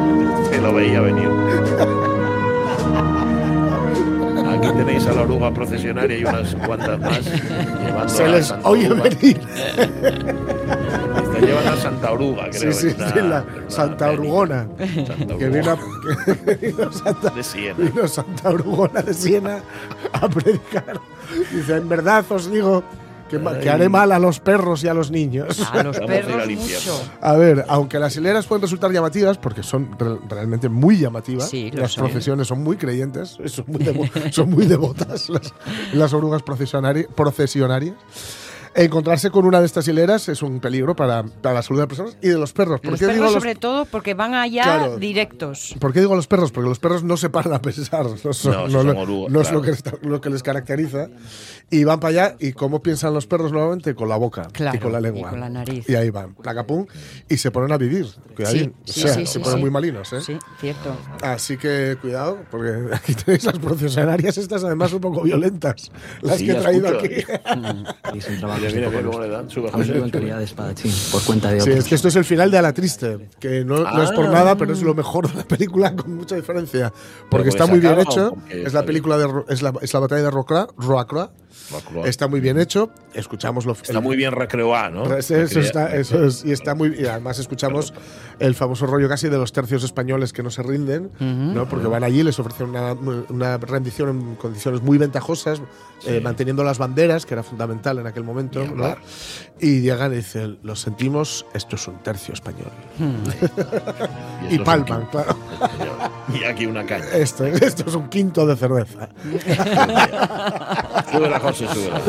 [0.50, 1.30] Se lo veía venir.
[4.64, 7.22] Aquí tenéis a la oruga procesionaria y unas cuantas más.
[7.26, 9.04] llevando Se a les Santa oye Oruga.
[9.04, 9.42] venir.
[11.24, 12.72] Esta llevan a Santa Oruga, creo.
[12.72, 14.12] Sí, sí, es una- sí, la Santa.
[14.12, 14.68] Orugona.
[15.08, 15.78] Santa Que vino,
[16.46, 17.76] que vino Santa, De Siena.
[17.78, 19.60] vino Santa Orugona de Siena
[20.14, 21.00] a predicar.
[21.52, 22.84] Dice, en verdad os digo
[23.62, 25.60] que, haré mal a los perros y a los niños.
[25.72, 27.02] A los perros mucho.
[27.22, 31.72] A ver, aunque las hileras pueden resultar llamativas, porque son re- realmente muy llamativas, Sí,
[31.72, 32.06] las son.
[32.06, 35.54] procesiones son muy creyentes, son muy, devo- son muy devotas las,
[35.94, 37.96] las orugas procesionari- procesionarias.
[38.76, 41.88] Encontrarse con una de estas hileras es un peligro para, para la salud de las
[41.96, 42.82] personas y de los perros.
[42.82, 44.98] ¿Por los qué, digo perros, los, sobre todo, porque van allá Claro.
[44.98, 45.76] directos.
[45.80, 46.52] por qué digo los perros?
[46.52, 49.42] Porque los perros no se paran a pensar, no, son- No, no son orugas, no
[49.42, 49.60] es claro.
[49.60, 51.08] lo que, les- lo que les caracteriza.
[51.70, 53.96] Y van para allá, ¿y cómo piensan los perros nuevamente?
[53.96, 55.28] Con la boca Claro, y con la lengua.
[55.28, 55.88] y con la nariz.
[55.90, 56.86] Y ahí van, placapum,
[57.30, 58.08] y se ponen a vivir.
[58.36, 58.74] Cuidadín.
[58.86, 59.62] Sí, O sea, sí, se sí, ponen sí.
[59.62, 60.22] muy malinos, ¿eh?
[60.22, 60.96] Sí, cierto.
[61.22, 66.46] Así que cuidado, porque aquí tenéis las procesionarias estas además un poco violentas, las Sí,
[66.48, 67.06] que he traído escucho.
[67.46, 68.14] aquí.
[68.18, 69.22] Y sin trabajo Mira, de mira, poco mira cómo gusto.
[69.22, 69.50] le dan.
[69.50, 69.94] Sube, Aún José.
[69.94, 71.84] vivo en calidad de espadachín, por cuenta de Sí, otros.
[71.84, 74.26] es que esto es el final de A la Triste, que no, no es por
[74.28, 74.32] Ah.
[74.32, 76.92] nada, pero es lo mejor de la película con mucha diferencia,
[77.30, 80.32] porque está muy bien hecho, es la película de es la, es la batalla de
[80.32, 81.32] Rocra, Roacroa,
[81.72, 82.08] Macroa.
[82.08, 85.16] está muy bien hecho, escuchamos lo Está muy bien recreado, ¿no?
[85.16, 87.94] Eso, está, eso es, y está muy y además escuchamos
[88.40, 91.68] el famoso rollo casi de los tercios españoles que no se rinden, ¿no?
[91.70, 95.62] porque van allí les ofrecen una, una rendición en condiciones muy ventajosas,
[96.06, 98.72] eh, manteniendo las banderas, que era fundamental en aquel momento, Ni ¿no?
[98.74, 98.98] hablar.
[99.60, 102.72] y llegan y dicen, lo sentimos, esto es un tercio español.
[104.50, 105.10] Y Y, un palman, quinto.
[105.12, 105.38] claro.
[106.38, 107.06] Y aquí una caña.
[107.14, 109.08] Esto, esto es un quinto de cerveza.
[111.12, 112.02] Súbela, José, súbela.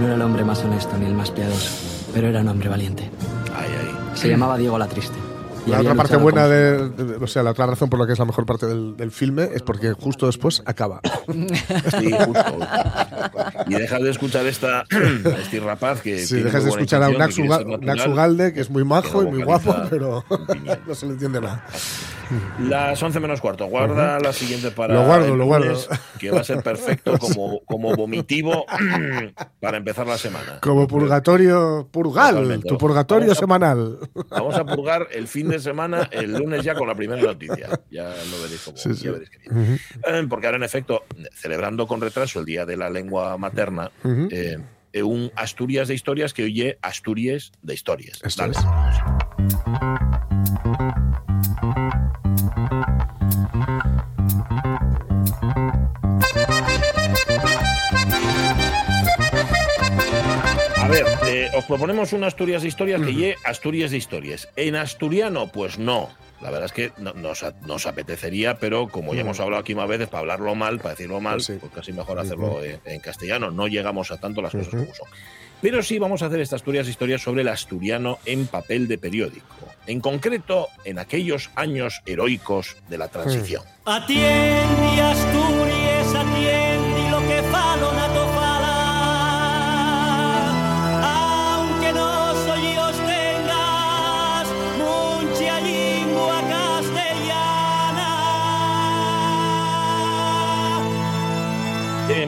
[0.00, 1.70] No era el hombre más honesto ni el más piadoso,
[2.12, 3.10] pero era un hombre valiente.
[3.56, 4.16] Ahí, ahí.
[4.18, 5.16] Se llamaba Diego la Triste.
[5.66, 8.12] Y La otra parte buena de, de- O sea, la otra razón por la que
[8.12, 11.00] es la mejor parte del, del filme es porque justo después acaba.
[11.98, 12.58] Sí, justo.
[13.68, 14.84] Y dejas de escuchar esta,
[15.42, 16.18] este rapaz que.
[16.20, 18.14] Sí, tiene dejas de escuchar a un Naxu, que.
[18.14, 20.24] Galde, es muy majo y muy guapo, pero
[20.86, 21.64] no se le entiende nada.
[22.60, 23.66] Las 11 menos cuarto.
[23.66, 24.94] Guarda la siguiente para.
[24.94, 25.66] Lo guardo, lo guardo.
[25.66, 28.64] lunes, Que va a ser perfecto como, como vomitivo
[29.60, 30.58] para empezar la semana.
[30.60, 32.68] Como purgatorio purgal, Totalmente.
[32.68, 33.98] tu purgatorio Vamos a- semanal.
[34.30, 37.68] Vamos a purgar el fin de semana, el lunes ya con la primera noticia.
[37.90, 38.76] Ya lo veréis como.
[38.76, 39.04] Sí, sí.
[39.04, 39.80] ya veréis bien.
[40.06, 41.04] Eh, Porque ahora, en efecto,
[41.34, 43.90] celebrando con retraso el Día de la Lengua Materna,
[44.30, 44.58] eh,
[44.92, 48.20] eh, un Asturias de historias que oye Asturias de historias.
[48.36, 48.54] Dale.
[61.44, 64.48] Eh, os os proponemos una Asturias de historias que lleve Asturias de historias.
[64.56, 66.10] En asturiano, pues no.
[66.40, 70.08] La verdad es que no- nos, apetecería, pero como ya hemos hablado aquí más veces,
[70.08, 71.54] para hablarlo mal, para decirlo mal, Pues sí.
[71.58, 73.50] pues casi mejor hacerlo en, en castellano.
[73.50, 75.08] No llegamos a tanto las cosas como son.
[75.62, 78.98] Pero sí vamos a hacer esta Asturias de historias sobre el asturiano en papel de
[78.98, 79.46] periódico.
[79.86, 83.62] En concreto, en aquellos años heroicos de la transición.
[83.86, 85.73] Atiende Asturias,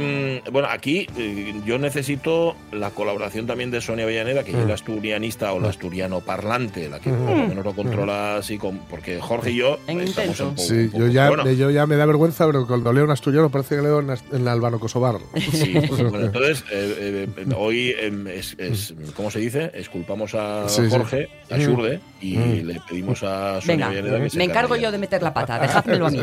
[0.02, 4.74] eh, bueno, aquí eh, yo necesito la colaboración también de Sonia Avellaneda, que es la
[4.74, 9.20] asturianista o la asturiano parlante, la que por lo menos lo controla así, con- porque
[9.20, 11.70] Jorge y yo En estamos un poco- Sí, un poco- yo ya, bueno, me, yo
[11.70, 14.48] ya me da vergüenza, pero cuando leo un asturiano parece que leo en, en el
[14.48, 15.16] albano kosovar.
[15.50, 19.70] Sí, bueno, entonces eh, eh, hoy em, es, es- ¿cómo se dice?
[19.74, 20.90] Esculpamos a Sí, sí.
[20.90, 21.60] Jorge, a Mm.
[21.60, 24.82] Shurde, y le pedimos a Sonia Venga, Avellaneda que se me encargo encargue.
[24.84, 26.20] yo de meter la pata, dejádmelo a mí.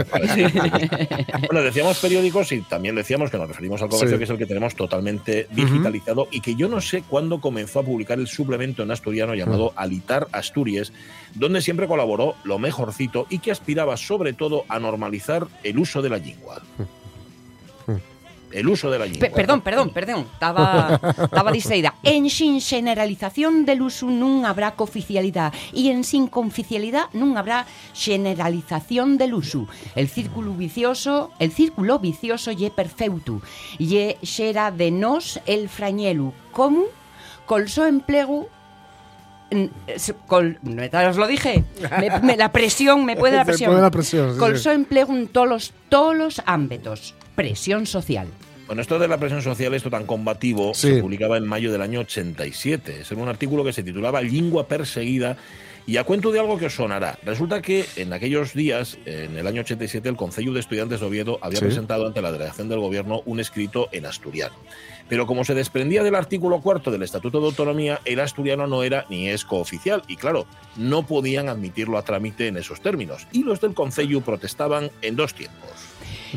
[1.48, 4.46] Bueno, decíamos periódicos y también decíamos que nos referimos al comercio, Que es el que
[4.46, 8.92] tenemos totalmente digitalizado y que yo no sé cuándo comenzó a publicar el suplemento en
[8.92, 10.94] asturiano llamado Alitar Asturias,
[11.36, 16.10] donde siempre colaboró lo mejorcito y que aspiraba sobre todo a normalizar el uso de
[16.10, 16.62] la lengua.
[18.54, 19.20] El uso de la lengua.
[19.20, 21.96] Pe- perdón, perdón, perdón, estaba, estaba distraída.
[22.04, 27.66] En sin generalización del uso non habrá cooficialidad y en sin conficialidad non habrá
[27.98, 29.66] generalización del uso.
[29.98, 33.42] El círculo vicioso, el círculo vicioso ye perfecto.
[33.82, 36.30] Ye xera de nos el frañelu.
[36.54, 36.86] Como?
[37.50, 38.48] Col so emplego
[39.88, 41.64] es- Col, no, os lo dije.
[42.00, 43.70] Me- me- la presión, me puede la presión.
[43.72, 44.64] puede la presión, sí, Col sí.
[44.64, 47.14] so emplego en todos todos los ámbitos.
[47.36, 48.28] Presión social.
[48.68, 50.96] Bueno, esto de la presión social, esto tan combativo, Sí.
[50.96, 53.02] se publicaba en mayo del año 87.
[53.02, 55.38] Es en un artículo que se titulaba Lingua perseguida.
[55.86, 57.20] Y a cuento de algo que os sonará.
[57.26, 61.40] Resulta que en aquellos días, en el año 87, el Consejo de Estudiantes de Oviedo
[61.42, 61.66] había Sí.
[61.66, 64.56] presentado ante la delegación del gobierno un escrito en asturiano.
[65.10, 69.06] Pero como se desprendía del artículo cuarto del Estatuto de Autonomía, el asturiano no era
[69.10, 70.04] ni es cooficial.
[70.08, 70.48] Y claro,
[70.78, 73.28] no podían admitirlo a trámite en esos términos.
[73.34, 75.70] Y los del Consejo protestaban en dos tiempos.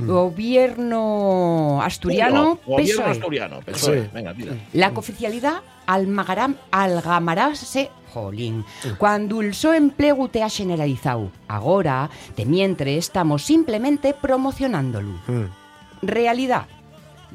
[0.00, 3.10] Gobierno asturiano, Gobierno PSOE.
[3.10, 4.02] asturiano, PSOE.
[4.02, 4.10] Sí.
[4.12, 4.52] Venga, tira.
[4.72, 8.64] La cooficialidad almagará, algamarase, jolín,
[8.98, 11.30] cuando el so empleo te ha generalizado.
[11.48, 15.20] Ahora, de mientras, estamos simplemente promocionándolo.
[16.02, 16.66] Realidad.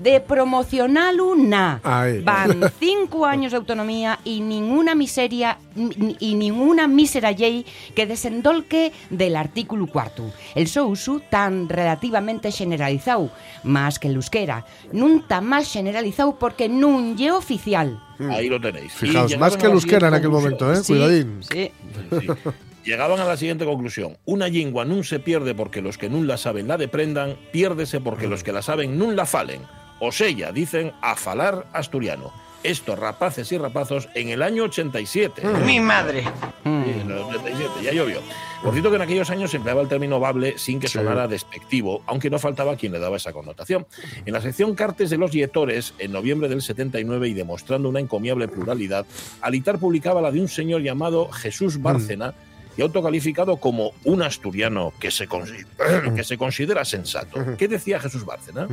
[0.02, 1.80] De promocionarlo, na.
[1.84, 2.22] Ahí.
[2.22, 5.58] Van cinco años de autonomía y ninguna miseria
[6.20, 10.32] y ninguna mísera ley que desendolque del artículo cuarto.
[10.56, 13.30] El so uso tan relativamente generalizado,
[13.64, 18.02] más que el euskera, nunca más generalizado porque nun lle oficial.
[18.30, 18.92] Ahí lo tenéis.
[18.94, 20.58] Fijaos, más que a la el euskera en siguiente aquel conclusión.
[20.58, 20.84] momento, ¿eh?
[20.84, 21.30] Sí, Cuidadín.
[21.42, 21.72] sí.
[22.20, 22.28] Sí.
[22.84, 24.18] Llegaban a la siguiente conclusión.
[24.26, 28.26] Una lengua nun se pierde porque los que nun la saben la deprendan, piérdese porque
[28.26, 29.62] los que la saben nun la falen.
[30.02, 32.34] O sella, dicen, a falar asturiano.
[32.64, 35.42] Estos rapaces y rapazos en el año 87.
[35.66, 36.24] Mi madre.
[36.64, 38.20] Sí, en el 87, ya llovió.
[38.64, 40.94] Por cierto que en aquellos años se empleaba el término bable sin que Sí.
[41.00, 43.88] sonara despectivo, aunque no faltaba quien le daba esa connotación.
[44.26, 48.48] En la sección Cartes de los Yetores, en noviembre del 79 y demostrando una encomiable
[48.48, 49.06] pluralidad,
[49.42, 52.36] Alitar publicaba la de un señor llamado Jesús Bárcena
[52.78, 55.28] y autocalificado como un asturiano que se,
[56.16, 57.58] que se considera sensato.
[57.58, 58.68] ¿Qué decía Jesús Bárcena?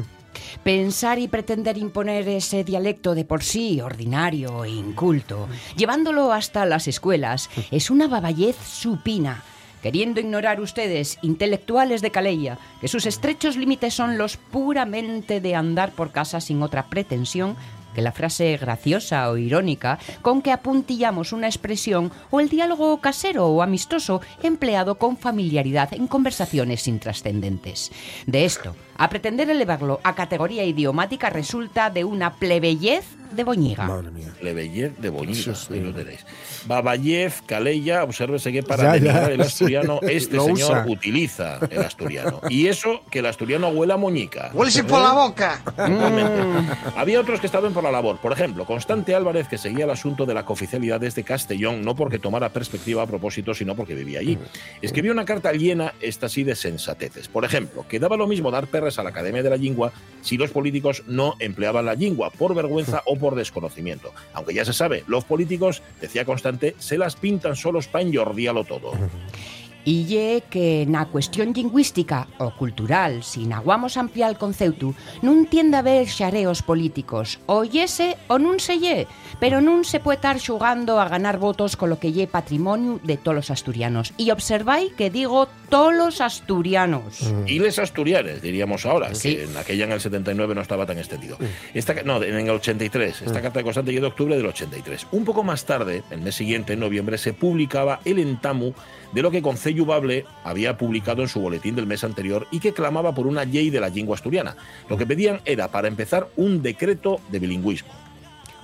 [0.63, 6.89] Pensar y pretender imponer ese dialecto de por sí ordinario e inculto, llevándolo hasta las
[6.89, 9.43] escuelas, es una baballez supina.
[9.83, 15.93] Queriendo ignorar ustedes, intelectuales de Calella, que sus estrechos límites son los puramente de andar
[15.93, 17.57] por casa sin otra pretensión
[17.99, 23.49] que la frase graciosa o irónica con que apuntillamos una expresión o el diálogo casero
[23.49, 27.91] o amistoso empleado con familiaridad en conversaciones intrascendentes.
[28.25, 33.85] De esto, a pretender elevarlo a categoría idiomática resulta de una plebeyez de boñiga.
[33.87, 34.29] Madre mía.
[34.41, 36.25] Lebellez de Boñiga, Sí, lo tenéis.
[36.67, 40.85] Babayev, Calella, obsérvese que para Ya, ya, denigrar el asturiano, este Lo señor usa.
[40.89, 42.41] utiliza el asturiano.
[42.49, 44.51] Y eso, que el asturiano huela a moñica.
[44.55, 45.61] Huélese por la boca.
[45.65, 46.73] Totalmente.
[46.97, 48.19] Había otros que estaban por la labor.
[48.19, 52.19] Por ejemplo, Constante Álvarez, que seguía el asunto de la cooficialidad desde Castellón, no porque
[52.19, 54.39] tomara perspectiva a propósito, sino porque vivía allí.
[54.83, 57.29] Escribió una carta llena, esta sí, de sensateces.
[57.29, 60.37] Por ejemplo, que daba lo mismo dar perres a la Academia de la Lengua si
[60.37, 64.13] los políticos no empleaban la lengua, por vergüenza o por desconocimiento.
[64.33, 68.93] Aunque ya se sabe, los políticos, decía Constante, se las pintan solos para enjordiarlo todo.
[69.87, 75.79] E lle que na cuestión lingüística ou cultural, si naguamos ampliar o concepto, non tiende
[75.79, 77.39] a haber xareos políticos.
[77.47, 79.09] O yese ou non se lle,
[79.39, 83.17] pero non se pode estar xugando a ganar votos con lo que lle patrimonio de
[83.17, 84.13] tolos asturianos.
[84.19, 87.23] E observai que digo tolos asturianos.
[87.23, 87.49] Mm.
[87.49, 89.37] Y les asturianes, diríamos ahora, sí.
[89.37, 91.39] que en aquella en el 79 no estaba tan extendido.
[91.75, 93.23] Esta, no, en el 83.
[93.23, 95.09] Esta carta de constante llegó de octubre del 83.
[95.13, 98.73] Un poco más tarde, el mes siguiente, en noviembre, se publicaba el entamu
[99.13, 102.73] de lo que Concello Bable había publicado en su boletín del mes anterior y que
[102.73, 104.57] clamaba por una ley de la lengua asturiana.
[104.89, 107.98] Lo que pedían era, para empezar, un decreto de bilingüismo.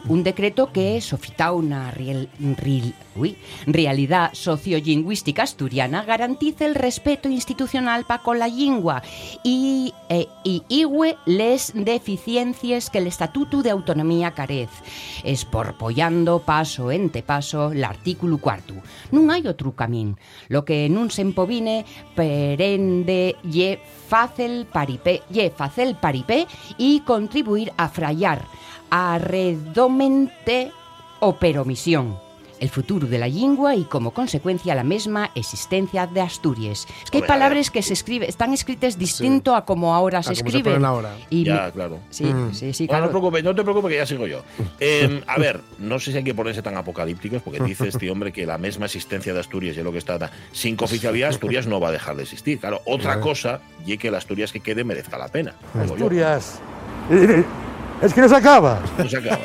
[0.07, 8.05] Un decreto que, sofitado una real, real, uy, realidad sociolingüística asturiana, garantiza el respeto institucional
[8.05, 9.03] para con la lengua
[9.43, 14.69] y, eh, y igüe les deficiencias que el Estatuto de Autonomía carez,
[15.25, 18.77] esporpollando paso ente paso l'artículo cuarto.
[19.09, 20.21] Non hai outro camín.
[20.53, 26.45] Lo que nun se empovine perende lle facel paripé, lle facel paripé
[26.77, 28.45] e contribuir a frayar
[28.95, 30.71] arredomente
[31.19, 32.17] o peromisión
[32.61, 36.87] el futuro de la lengua y como consecuencia la misma existencia de Asturias.
[37.03, 39.57] Es que hay palabras que se escribe, están escritas distinto sí.
[39.57, 40.79] a como ahora se a escribe.
[40.79, 41.17] Se ahora.
[41.29, 41.99] Y ya, claro.
[42.11, 42.55] Sí, mm.
[42.55, 43.07] sí, sí, claro.
[43.07, 44.45] No, te preocupes, no te preocupes que ya sigo yo.
[44.79, 48.33] Eh, a ver, no sé si hay que ponerse tan apocalípticos porque dice este hombre
[48.33, 51.89] que la misma existencia de Asturias y lo que está sin cooficialidad Asturias no va
[51.89, 52.61] a dejar de existir.
[52.61, 55.55] Claro, otra cosa y que la Asturias que quede merezca la pena.
[55.75, 56.61] Asturias.
[58.03, 58.83] Es que no se acaba.
[58.99, 59.41] No se acaba.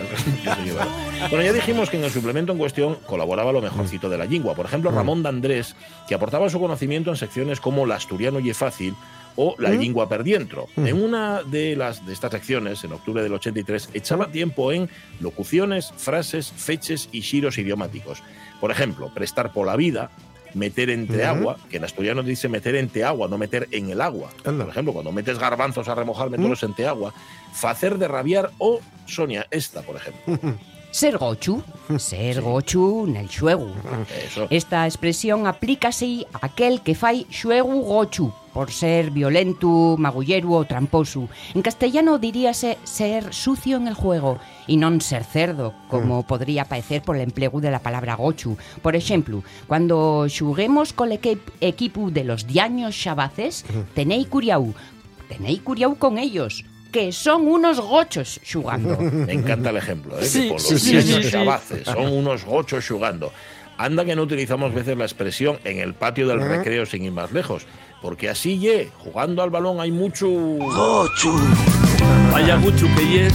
[1.30, 4.56] bueno, ya dijimos que en el suplemento en cuestión colaboraba lo mejorcito de la lengua.
[4.56, 5.76] Por ejemplo, Ramón de Andrés,
[6.08, 8.96] que aportaba su conocimiento en secciones como la asturiano y fácil
[9.36, 10.68] o la lengua perdientro.
[10.76, 14.90] En una de las de estas secciones, en octubre del 83, echaba tiempo en
[15.22, 18.22] locuciones, frases, feches y giros idiomáticos.
[18.60, 20.10] Por ejemplo, prestar por la vida,
[20.54, 24.30] meter entre agua, que en asturiano dice meter entre agua, no meter en el agua.
[24.44, 27.14] Por ejemplo, cuando metes garbanzos a remojar, meterlos entre agua.
[27.54, 30.40] Facer de rabiar o Sonia, esta, por ejemplo.
[30.92, 31.62] Ser gochu,
[32.00, 33.70] ser gochu nel xuegu.
[34.10, 34.48] Eso.
[34.50, 41.30] Esta expresión aplícase a aquel que fai xuegu gochu, por ser violento, magullero ou tramposo.
[41.54, 47.06] En castellano diríase ser sucio en el juego e non ser cerdo, como podría parecer
[47.06, 48.58] por el empleo de la palabra gochu.
[48.82, 53.62] Por exemplo, cuando xuguemos equip equipo de los diaños xabaces,
[53.94, 54.74] tenei curiau,
[55.30, 58.98] tenei curiau con ellos, que son unos gochos xugando.
[59.00, 60.26] Me encanta el ejemplo, ¿eh?
[60.26, 61.32] Sí, que por sí, los sí, niños sí, sí.
[61.32, 63.32] chavaces, son unos gochos jugando.
[63.78, 67.32] Anda que no utilizamos veces la expresión en el patio del recreo sin ir más
[67.32, 67.66] lejos,
[68.02, 71.34] porque así ye, jugando al balón hay mucho Gochu.
[72.32, 73.34] Vaya guchu que yes.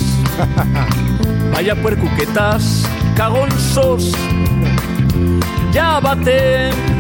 [1.53, 2.85] Vaya puerco que estás.
[3.17, 4.13] Cagonzos.
[5.73, 6.93] Ya bate.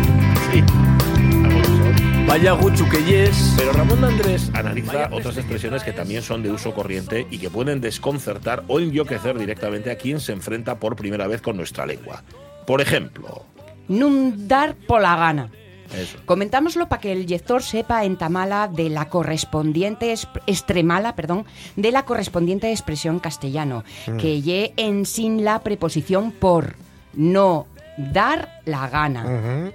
[2.26, 3.54] Vaya guchu que yes.
[3.56, 7.50] Pero Ramón de Andrés analiza otras expresiones que también son de uso corriente y que
[7.50, 12.22] pueden desconcertar o envioquecer directamente a quien se enfrenta por primera vez con nuestra lengua.
[12.66, 13.44] Por ejemplo,
[13.88, 15.50] Nun dar pola gana.
[15.94, 16.18] eso.
[16.24, 21.44] Comentámoslo para que el lector sepa en tamala de la correspondiente esp- extremala, perdón,
[21.76, 24.16] de la correspondiente expresión castellano, Mm.
[24.16, 26.74] que ye en sin la preposición por,
[27.12, 27.66] no
[27.96, 29.70] dar la gana.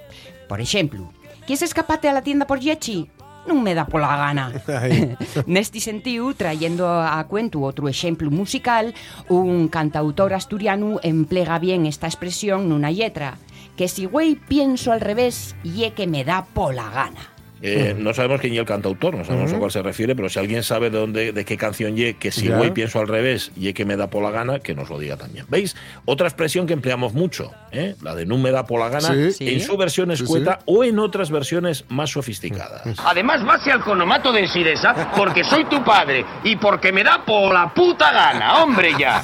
[0.50, 1.14] Por ejemplo,
[1.50, 3.10] ¿quieres escaparte a la tienda por Yechi?
[3.50, 4.54] Non me dá pola gana.
[5.50, 8.94] Neste sentido, trayendo a cuento outro exemplo musical,
[9.34, 13.42] un cantautor asturiano emplega bien esta expresión nunha letra,
[13.74, 17.39] que si güey pienso al revés, ye que me da pola gana.
[17.62, 20.40] Eh, no sabemos quién es el cantautor, no sabemos a cuál se refiere, pero si
[20.40, 23.74] alguien sabe de dónde, de qué canción ye, que si güey pienso al revés, ye
[23.74, 25.46] que me da por la gana, que nos lo diga también.
[25.50, 25.76] ¿Veis?
[26.06, 27.96] Otra expresión que empleamos mucho, ¿eh?
[28.02, 29.32] la de no me da por la gana, Sí.
[29.34, 29.50] Sí.
[29.50, 32.82] en su versión Sí, escueta o en otras versiones más sofisticadas.
[33.06, 37.54] Además, base al conomato de Siresa porque soy tu padre y porque me da por
[37.54, 39.22] la puta gana, hombre ya.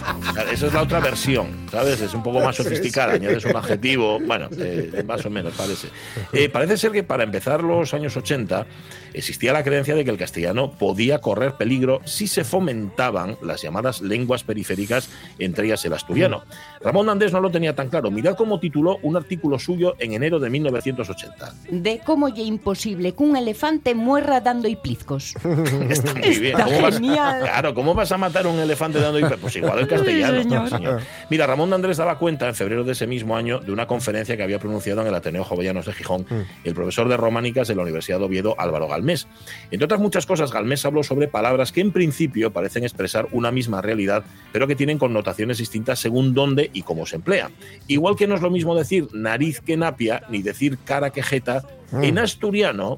[0.52, 2.02] Esa es la otra versión, ¿sabes?
[2.02, 5.88] Es un poco más sofisticada, añades un adjetivo, bueno, eh, más o menos parece.
[6.34, 8.25] Eh, parece ser que para empezar los años 80
[9.14, 14.02] existía la creencia de que el castellano podía correr peligro si se fomentaban las llamadas
[14.02, 15.10] lenguas periféricas,
[15.40, 16.44] entre ellas el asturiano.
[16.82, 18.12] Ramón Andés no lo tenía tan claro.
[18.12, 21.54] Mirad cómo tituló un artículo suyo en enero de 1980.
[21.70, 25.36] De cómo ye imposible que un elefante muerra dando hiplizcos.
[25.90, 26.46] Está muy bien.
[26.60, 27.42] Está ¿Cómo vas- genial.
[27.42, 29.38] claro, ¿cómo vas a matar a un elefante dando hiper?
[29.38, 30.42] Pues igual el castellano.
[30.44, 30.70] señor.
[30.70, 31.02] señor.
[31.30, 34.36] Mira, Ramón de Andrés daba cuenta en febrero de ese mismo año de una conferencia
[34.36, 36.26] que había pronunciado en el Ateneo Jovellanos de Gijón
[36.66, 38.88] el profesor de románicas de la Universidad de Oviedo, Álvaro.
[38.88, 39.28] Galmés.
[39.72, 43.82] Entre otras muchas cosas, Galmés habló sobre palabras que en principio parecen expresar una misma
[43.82, 47.50] realidad, pero que tienen connotaciones distintas según dónde y cómo se emplea.
[47.88, 51.64] Igual que no es lo mismo decir nariz que napia, ni decir cara que jeta,
[51.92, 52.04] Mm.
[52.04, 52.98] en asturiano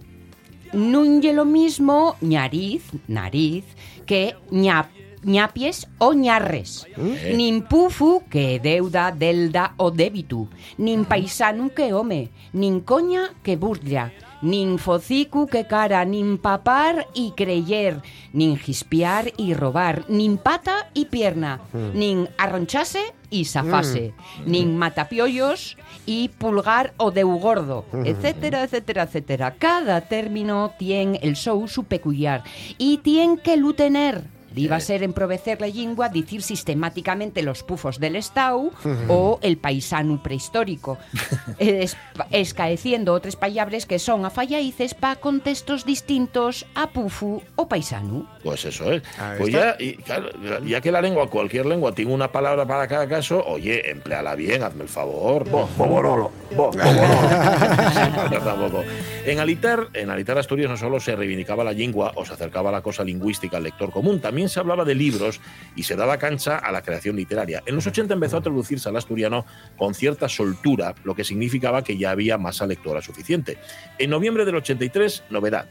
[0.74, 3.63] No es lo mismo ñariz, nariz,
[4.05, 4.88] que ñap,
[5.24, 6.86] ñapies o ñarres.
[6.97, 7.34] Eh.
[7.36, 10.49] Nin pufu que deuda, delda o débitu.
[10.78, 12.30] Nin paisanu que home.
[12.51, 14.11] Nin coña que burlla.
[14.41, 16.03] Nin focicu que cara.
[16.05, 18.01] Nin papar y creyer.
[18.33, 20.05] Nin gispiar y robar.
[20.09, 21.59] Nin pata y pierna.
[21.73, 21.97] Mm.
[21.97, 24.13] Nin arronchase y zafase.
[24.45, 24.49] Mm.
[24.51, 28.05] Nin matapiollos y pulgar o deugordo, Mm.
[28.05, 29.55] etcétera, etcétera, etcétera.
[29.57, 32.43] Cada término tiene el show su peculiar
[32.77, 34.36] y tiene que lo tener.
[34.58, 38.72] Iba a ser emprovecer la lengua decir sistemáticamente los pufos del Estado
[39.08, 40.97] o el paisano prehistórico,
[41.60, 41.97] es,
[42.32, 48.28] escaeciendo otras palabras que son afallaices para contextos distintos a pufu o paisano.
[48.43, 49.03] Pues eso es.
[49.20, 50.30] Ah, pues ya, y claro,
[50.66, 54.64] ya que la lengua, cualquier lengua, tiene una palabra para cada caso, oye, empleala bien,
[54.64, 55.49] hazme el favor.
[55.49, 58.84] Bo, boborolo, bo, boborolo.
[59.28, 62.82] En Alitar, en Alitar Asturias no solo se reivindicaba la lengua o se acercaba la
[62.82, 65.41] cosa lingüística al lector común, también se hablaba de libros
[65.75, 67.63] y se daba cancha a la creación literaria.
[67.65, 69.45] En los 80 empezó a traducirse al asturiano
[69.77, 73.57] con cierta soltura, lo que significaba que ya había masa lectora suficiente.
[73.97, 75.67] En noviembre del 83, novedad.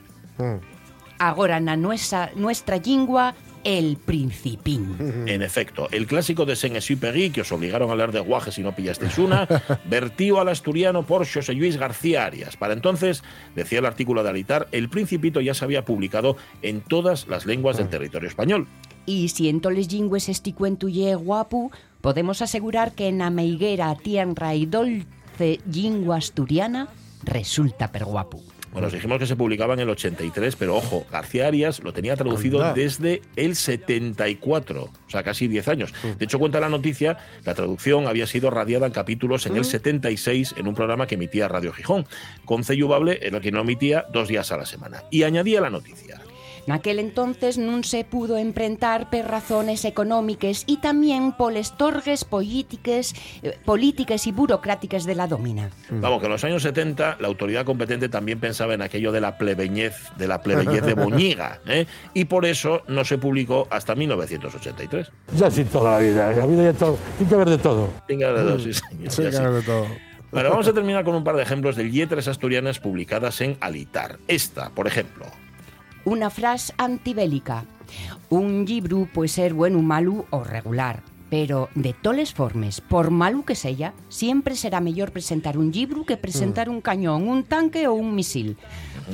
[1.18, 3.34] Ahora na nuestra, nuestra lingua,
[3.66, 4.96] el principín.
[5.26, 8.74] En efecto, el clásico de Saint-Exupéry, que os obligaron a hablar de guajes si no
[8.74, 9.48] pillasteis una,
[9.90, 12.56] vertió al asturiano por José Luis García Arias.
[12.56, 13.24] Para entonces,
[13.56, 17.76] decía el artículo de Alitar, el Principito ya se había publicado en todas las lenguas
[17.76, 18.68] del territorio español.
[19.04, 24.54] Y si en toles lingües esti cuento ye guapu, podemos asegurar que en ameiguera, tierra
[24.54, 26.88] y dulce lingua asturiana
[27.24, 28.55] resulta per guapu.
[28.76, 32.14] Bueno, os dijimos que se publicaba en el 83, pero ojo, García Arias lo tenía
[32.14, 32.74] traducido Anda.
[32.74, 35.94] desde el 74, o sea, casi 10 años.
[36.18, 37.16] De hecho, cuenta la noticia,
[37.46, 41.48] la traducción había sido radiada en capítulos en el 76 en un programa que emitía
[41.48, 42.06] Radio Gijón.
[42.44, 45.04] con Bable era que no emitía dos días a la semana.
[45.10, 46.20] Y añadía la noticia.
[46.66, 53.54] Naquel entonces nun se pudo emprentar per razones económicas y también poles torgues políticas, eh,
[53.64, 55.70] políticas y burocráticas de la domina.
[55.90, 59.38] Vamos, que en los años 70 la autoridad competente también pensaba en aquello de la
[59.38, 61.86] plebeñez, de la plebeñez de Boñiga, ¿eh?
[62.14, 65.10] y por eso no se publicó hasta 1983.
[65.36, 67.90] Ya sin toda la vida, la vida ya todo, tiene que haber de todo.
[68.08, 69.42] Venga, de dos, sí, señor, Sí, ya que sí.
[69.42, 69.86] haber de todo.
[70.32, 74.18] Bueno, vamos a terminar con un par de ejemplos de letras asturianas publicadas en Alitar.
[74.26, 75.24] Esta, por ejemplo.
[76.06, 77.64] Una frase antibélica.
[78.30, 83.54] Un libro puede ser bueno, malo o regular, pero de toles formes, por malo que
[83.54, 88.14] sea, siempre será mejor presentar un libro que presentar un cañón, un tanque o un
[88.14, 88.56] misil.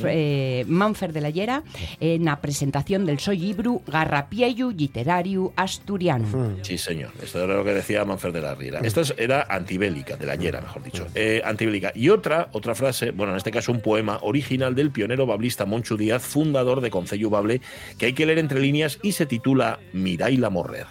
[0.04, 1.62] Eh, Manfer de la Llera,
[2.00, 6.56] en la presentación del so libro Garrapiello literario asturiano.
[6.62, 7.10] Sí, señor.
[7.22, 8.80] Esto era lo que decía Manfred de la Riera.
[8.82, 11.06] Esta es- era antibélica, de la Llera, mejor dicho.
[11.14, 11.92] Eh, antibélica.
[11.94, 15.96] Y otra, otra frase, bueno, en este caso un poema original del pionero bablista Monchu
[15.96, 17.60] Díaz, fundador de Concello Bable,
[17.98, 20.86] que hay que leer entre líneas y se titula Miraila Morrer.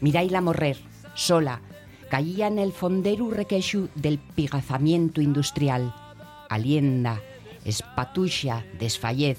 [0.00, 0.78] Miraila Morrer,
[1.14, 1.60] sola,
[2.08, 5.94] caía en el fonderu requeixo del pigazamiento industrial.
[6.48, 7.20] Alienda,
[7.64, 9.38] espatuxa, desfallez.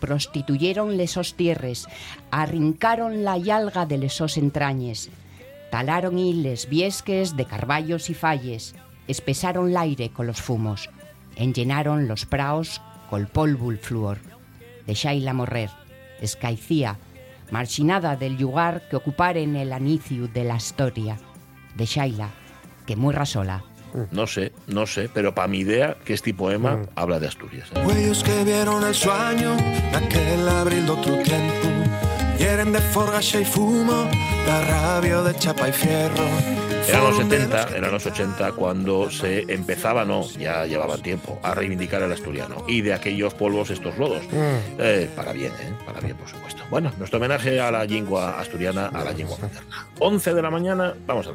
[0.00, 1.86] Prostituyeron lesos tierres,
[2.30, 5.10] arrincaron la yalga de lesos entrañes,
[5.70, 8.74] talaron hiles viesques de carballos y falles,
[9.06, 10.90] espesaron l'aire con los fumos,
[11.36, 14.18] enllenaron los praos col polvo y flúor.
[14.86, 15.70] Deixaila morrer,
[16.20, 16.98] escaicía,
[17.50, 21.18] marchinada del lugar que ocupara en el anicio de la historia.
[21.76, 22.30] Deixaila,
[22.86, 23.64] que muerra sola.
[24.10, 27.70] No sé, no sé, pero para mi idea que este poema habla de Asturias.
[27.74, 27.84] ¿eh?
[27.86, 29.56] Huellos que vieron el sueño
[29.94, 31.68] Aquel abril de otro tiempo
[32.36, 34.10] Hieren de forgaxa y fumo
[34.48, 40.04] La rabia de chapa y fierro Eran los 70, eran los 80 cuando se empezaba,
[40.04, 42.64] no, ya llevaban tiempo, a reivindicar el asturiano.
[42.68, 44.22] Y de aquellos polvos estos lodos.
[44.78, 45.72] Eh, para bien, ¿eh?
[45.86, 46.62] Para bien, por supuesto.
[46.70, 49.86] Bueno, nuestro homenaje a la lengua asturiana, a la lengua materna.
[49.98, 51.32] 11 de la mañana, vamos a ver.